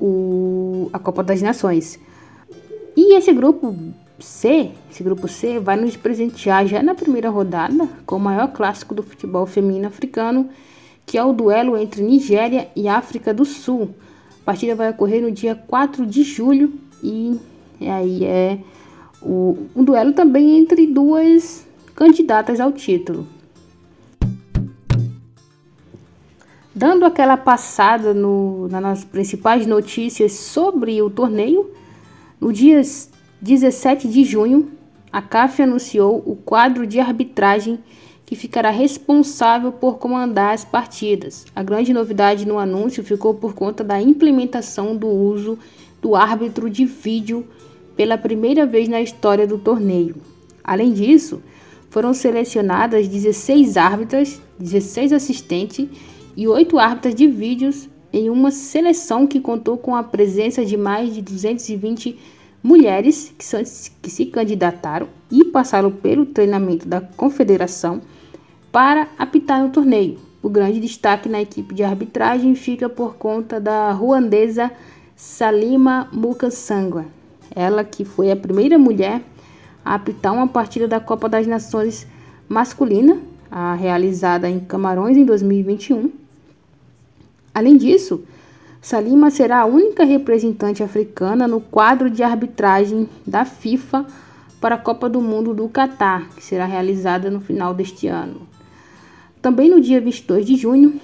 o, 0.00 0.88
a 0.90 0.98
Copa 0.98 1.22
das 1.22 1.42
Nações. 1.42 2.00
E 2.96 3.14
esse 3.14 3.30
grupo 3.34 3.76
C, 4.18 4.70
esse 4.90 5.02
grupo 5.02 5.28
C 5.28 5.60
vai 5.60 5.76
nos 5.76 5.94
presentear 5.94 6.66
já 6.66 6.82
na 6.82 6.94
primeira 6.94 7.28
rodada 7.28 7.86
com 8.06 8.16
o 8.16 8.20
maior 8.20 8.48
clássico 8.48 8.94
do 8.94 9.02
futebol 9.02 9.44
feminino 9.44 9.88
africano 9.88 10.48
que 11.04 11.18
é 11.18 11.24
o 11.24 11.34
duelo 11.34 11.76
entre 11.76 12.02
Nigéria 12.02 12.66
e 12.74 12.88
África 12.88 13.34
do 13.34 13.44
Sul. 13.44 13.94
A 14.40 14.44
partida 14.46 14.74
vai 14.74 14.88
ocorrer 14.88 15.20
no 15.20 15.30
dia 15.30 15.54
4 15.54 16.06
de 16.06 16.22
julho 16.22 16.72
e 17.02 17.38
aí 17.80 18.24
é 18.24 18.58
o, 19.20 19.66
um 19.76 19.84
duelo 19.84 20.14
também 20.14 20.56
entre 20.56 20.86
duas 20.86 21.66
candidatas 21.94 22.58
ao 22.58 22.72
título. 22.72 23.26
Dando 26.74 27.04
aquela 27.04 27.36
passada 27.36 28.14
no, 28.14 28.66
nas 28.68 29.04
principais 29.04 29.66
notícias 29.66 30.32
sobre 30.32 31.02
o 31.02 31.10
torneio, 31.10 31.70
no 32.40 32.50
dia 32.50 32.80
17 33.42 34.08
de 34.08 34.24
junho, 34.24 34.70
a 35.12 35.20
CAF 35.20 35.60
anunciou 35.60 36.22
o 36.24 36.34
quadro 36.34 36.86
de 36.86 36.98
arbitragem 36.98 37.78
que 38.24 38.34
ficará 38.34 38.70
responsável 38.70 39.70
por 39.70 39.98
comandar 39.98 40.54
as 40.54 40.64
partidas. 40.64 41.44
A 41.54 41.62
grande 41.62 41.92
novidade 41.92 42.46
no 42.46 42.58
anúncio 42.58 43.04
ficou 43.04 43.34
por 43.34 43.52
conta 43.52 43.84
da 43.84 44.00
implementação 44.00 44.96
do 44.96 45.08
uso 45.08 45.58
do 46.00 46.16
árbitro 46.16 46.70
de 46.70 46.86
vídeo 46.86 47.46
pela 47.94 48.16
primeira 48.16 48.64
vez 48.64 48.88
na 48.88 49.02
história 49.02 49.46
do 49.46 49.58
torneio. 49.58 50.16
Além 50.64 50.94
disso, 50.94 51.42
foram 51.90 52.14
selecionadas 52.14 53.06
16 53.06 53.76
árbitras, 53.76 54.40
16 54.58 55.12
assistentes 55.12 55.90
e 56.36 56.48
8 56.48 56.78
árbitras 56.78 57.14
de 57.14 57.26
vídeos 57.26 57.88
em 58.12 58.28
uma 58.28 58.50
seleção 58.50 59.26
que 59.26 59.40
contou 59.40 59.78
com 59.78 59.96
a 59.96 60.02
presença 60.02 60.64
de 60.64 60.76
mais 60.76 61.14
de 61.14 61.22
220 61.22 62.18
mulheres 62.62 63.34
que, 63.36 63.44
são, 63.44 63.62
que 64.00 64.10
se 64.10 64.26
candidataram 64.26 65.08
e 65.30 65.44
passaram 65.44 65.90
pelo 65.90 66.26
treinamento 66.26 66.86
da 66.86 67.00
confederação 67.00 68.00
para 68.70 69.08
apitar 69.18 69.62
no 69.62 69.70
torneio. 69.70 70.18
O 70.42 70.48
grande 70.48 70.80
destaque 70.80 71.28
na 71.28 71.40
equipe 71.40 71.74
de 71.74 71.82
arbitragem 71.82 72.54
fica 72.54 72.88
por 72.88 73.14
conta 73.14 73.60
da 73.60 73.92
ruandesa 73.92 74.70
Salima 75.14 76.08
Mukansangwa, 76.12 77.06
ela 77.54 77.84
que 77.84 78.04
foi 78.04 78.30
a 78.30 78.36
primeira 78.36 78.76
mulher 78.78 79.22
a 79.84 79.94
apitar 79.94 80.32
uma 80.32 80.48
partida 80.48 80.88
da 80.88 80.98
Copa 80.98 81.28
das 81.28 81.46
Nações 81.46 82.06
masculina, 82.48 83.18
realizada 83.78 84.48
em 84.48 84.58
Camarões 84.60 85.16
em 85.16 85.24
2021. 85.24 86.21
Além 87.54 87.76
disso, 87.76 88.22
Salima 88.80 89.30
será 89.30 89.60
a 89.60 89.66
única 89.66 90.04
representante 90.04 90.82
africana 90.82 91.46
no 91.46 91.60
quadro 91.60 92.10
de 92.10 92.22
arbitragem 92.22 93.08
da 93.24 93.44
FIFA 93.44 94.04
para 94.60 94.74
a 94.74 94.78
Copa 94.78 95.08
do 95.08 95.20
Mundo 95.20 95.54
do 95.54 95.68
Catar, 95.68 96.28
que 96.34 96.44
será 96.44 96.64
realizada 96.64 97.30
no 97.30 97.40
final 97.40 97.72
deste 97.74 98.08
ano. 98.08 98.42
Também 99.40 99.70
no 99.70 99.80
dia 99.80 100.00
22 100.00 100.46
de 100.46 100.56
junho, 100.56 101.00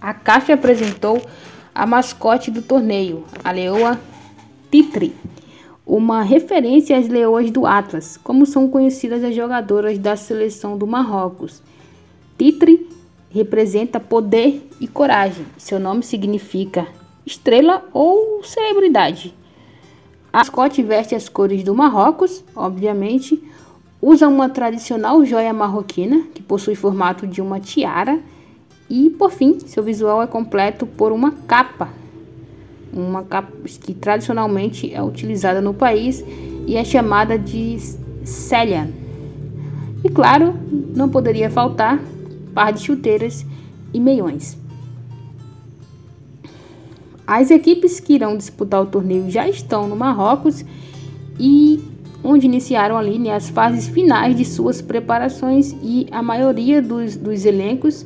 a 0.00 0.12
CAF 0.14 0.52
apresentou 0.52 1.20
a 1.74 1.86
mascote 1.86 2.50
do 2.50 2.62
torneio, 2.62 3.24
a 3.44 3.52
leoa 3.52 4.00
Titri, 4.70 5.14
uma 5.86 6.22
referência 6.22 6.96
às 6.96 7.08
leoas 7.08 7.50
do 7.50 7.66
Atlas, 7.66 8.16
como 8.16 8.46
são 8.46 8.68
conhecidas 8.68 9.22
as 9.22 9.34
jogadoras 9.34 9.98
da 9.98 10.16
seleção 10.16 10.76
do 10.76 10.86
Marrocos. 10.86 11.62
Titri 12.38 12.88
representa 13.30 13.98
poder 13.98 14.68
e 14.80 14.86
coragem. 14.86 15.46
Seu 15.56 15.78
nome 15.78 16.02
significa 16.02 16.86
estrela 17.24 17.84
ou 17.92 18.42
celebridade. 18.42 19.34
A 20.32 20.38
mascote 20.38 20.82
veste 20.82 21.14
as 21.14 21.28
cores 21.28 21.62
do 21.64 21.74
Marrocos, 21.74 22.44
obviamente, 22.54 23.42
usa 24.00 24.28
uma 24.28 24.48
tradicional 24.48 25.24
joia 25.24 25.52
marroquina, 25.52 26.24
que 26.34 26.42
possui 26.42 26.74
formato 26.74 27.26
de 27.26 27.40
uma 27.40 27.58
tiara, 27.58 28.20
e 28.88 29.10
por 29.10 29.30
fim, 29.30 29.58
seu 29.66 29.82
visual 29.82 30.22
é 30.22 30.26
completo 30.26 30.86
por 30.86 31.12
uma 31.12 31.32
capa 31.32 32.00
uma 32.92 33.22
capa 33.22 33.52
que 33.64 33.94
tradicionalmente 33.94 34.92
é 34.92 35.02
utilizada 35.02 35.60
no 35.60 35.72
país 35.72 36.24
e 36.66 36.76
é 36.76 36.84
chamada 36.84 37.38
de 37.38 37.78
Celian. 38.24 38.88
E 40.02 40.08
claro, 40.08 40.54
não 40.94 41.08
poderia 41.08 41.50
faltar 41.50 42.00
par 42.50 42.72
de 42.72 42.80
chuteiras 42.80 43.44
e 43.92 44.00
meiões. 44.00 44.56
As 47.26 47.50
equipes 47.50 48.00
que 48.00 48.14
irão 48.14 48.36
disputar 48.36 48.82
o 48.82 48.86
torneio 48.86 49.30
já 49.30 49.48
estão 49.48 49.88
no 49.88 49.96
Marrocos 49.96 50.64
e 51.38 51.82
onde 52.22 52.46
iniciaram 52.46 52.98
ali 52.98 53.18
né, 53.18 53.34
as 53.34 53.48
fases 53.48 53.88
finais 53.88 54.36
de 54.36 54.44
suas 54.44 54.82
preparações 54.82 55.74
e 55.82 56.06
a 56.10 56.22
maioria 56.22 56.82
dos, 56.82 57.16
dos 57.16 57.44
elencos 57.44 58.04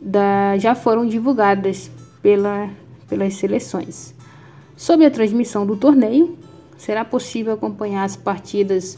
da, 0.00 0.56
já 0.58 0.74
foram 0.74 1.06
divulgadas 1.06 1.90
pela 2.22 2.70
pelas 3.10 3.34
seleções. 3.34 4.14
Sob 4.76 5.04
a 5.04 5.10
transmissão 5.10 5.66
do 5.66 5.76
torneio, 5.76 6.38
será 6.78 7.04
possível 7.04 7.52
acompanhar 7.52 8.04
as 8.04 8.16
partidas 8.16 8.96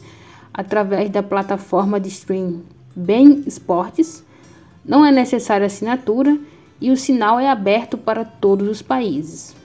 através 0.53 1.09
da 1.09 1.23
plataforma 1.23 1.99
de 1.99 2.09
stream 2.09 2.61
Bem 2.95 3.43
Esportes. 3.47 4.23
Não 4.85 5.05
é 5.05 5.11
necessária 5.11 5.65
assinatura 5.65 6.37
e 6.79 6.91
o 6.91 6.97
sinal 6.97 7.39
é 7.39 7.49
aberto 7.49 7.97
para 7.97 8.25
todos 8.25 8.67
os 8.67 8.81
países. 8.81 9.55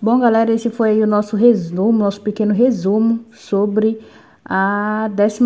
Bom, 0.00 0.18
galera, 0.18 0.52
esse 0.52 0.70
foi 0.70 1.02
o 1.02 1.06
nosso 1.06 1.36
resumo, 1.36 1.92
nosso 1.92 2.20
pequeno 2.20 2.52
resumo 2.52 3.20
sobre 3.32 4.00
a 4.44 5.10
12 5.14 5.40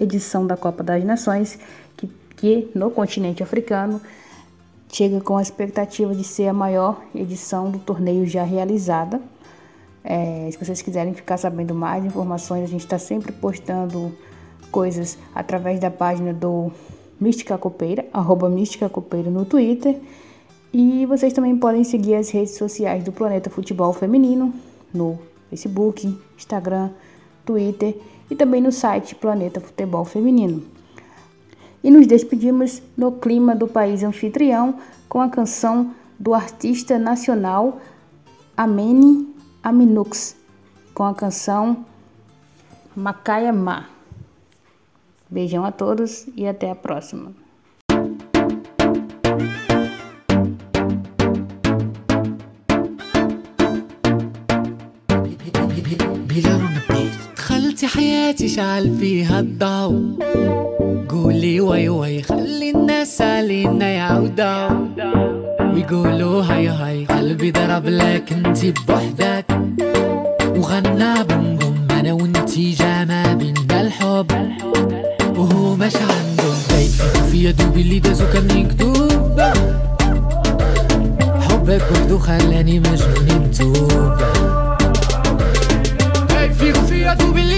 edição 0.00 0.46
da 0.46 0.56
Copa 0.56 0.82
das 0.82 1.04
Nações, 1.04 1.58
que, 1.96 2.08
que 2.36 2.70
no 2.74 2.90
continente 2.90 3.42
africano 3.42 4.00
chega 4.88 5.20
com 5.20 5.36
a 5.36 5.42
expectativa 5.42 6.14
de 6.14 6.24
ser 6.24 6.48
a 6.48 6.52
maior 6.52 7.00
edição 7.14 7.70
do 7.70 7.78
torneio 7.78 8.26
já 8.26 8.44
realizada. 8.44 9.20
É, 10.04 10.48
se 10.50 10.64
vocês 10.64 10.82
quiserem 10.82 11.14
ficar 11.14 11.36
sabendo 11.36 11.74
mais 11.74 12.04
informações, 12.04 12.62
a 12.64 12.68
gente 12.68 12.84
está 12.84 12.98
sempre 12.98 13.32
postando 13.32 14.12
coisas 14.74 15.16
através 15.32 15.78
da 15.78 15.88
página 15.88 16.34
do 16.34 16.72
Mística 17.20 17.56
Copeira, 17.56 18.04
arroba 18.12 18.48
Mística 18.48 18.88
Copeira 18.88 19.30
no 19.30 19.44
Twitter. 19.44 20.00
E 20.72 21.06
vocês 21.06 21.32
também 21.32 21.56
podem 21.56 21.84
seguir 21.84 22.16
as 22.16 22.30
redes 22.30 22.56
sociais 22.56 23.04
do 23.04 23.12
Planeta 23.12 23.48
Futebol 23.48 23.92
Feminino 23.92 24.52
no 24.92 25.16
Facebook, 25.48 26.18
Instagram, 26.36 26.90
Twitter 27.46 27.96
e 28.28 28.34
também 28.34 28.60
no 28.60 28.72
site 28.72 29.14
Planeta 29.14 29.60
Futebol 29.60 30.04
Feminino 30.04 30.64
e 31.84 31.88
nos 31.88 32.08
despedimos 32.08 32.82
no 32.96 33.12
clima 33.12 33.54
do 33.54 33.68
país 33.68 34.02
anfitrião 34.02 34.78
com 35.08 35.20
a 35.20 35.28
canção 35.28 35.94
do 36.18 36.34
artista 36.34 36.98
nacional 36.98 37.78
Amene 38.56 39.32
Aminux, 39.62 40.34
com 40.92 41.04
a 41.04 41.14
canção 41.14 41.84
Macaia 42.96 43.52
Ma. 43.52 43.93
Beijão 45.30 45.64
a 45.64 45.72
todos 45.72 46.26
e 46.36 46.46
até 46.46 46.70
a 46.70 46.74
próxima. 46.74 47.32
حياتي 57.84 58.48
شعل 58.48 58.96
فيها 58.98 59.40
الضوء. 59.40 60.18
قولي 61.08 61.60
وي 61.60 61.88
وي 61.88 62.22
خلي 62.22 62.70
الناس 62.70 63.22
علينا 63.22 63.88
يعودوا. 63.88 64.68
ويقولوا 65.74 66.42
هاي 66.42 66.68
هاي 66.68 67.04
قلبي 67.04 67.50
ضرب 67.50 67.86
لك 67.86 68.32
انتي 68.32 68.72
بوحدك. 68.88 69.44
وغنى 70.56 71.24
بوم 71.24 71.58
أنا 71.90 72.12
وانتي 72.12 72.70
جامع 72.70 73.32
بينا 73.32 73.80
الحب. 73.80 74.26
ماشي 75.84 75.98
عندهم 75.98 76.56
هيك 76.70 76.90
في 77.30 77.52
دوبي 77.52 77.80
اللي 77.80 77.98
دازو 77.98 78.24
كان 78.32 78.50
يكتوب 78.58 79.40
حبك 81.40 81.82
وحدو 81.92 82.18
خلاني 82.18 82.80
مجنون 82.80 83.48
متوب 83.48 84.12
هيك 86.30 86.52
في 86.52 87.14
دوبي 87.18 87.40
اللي 87.40 87.53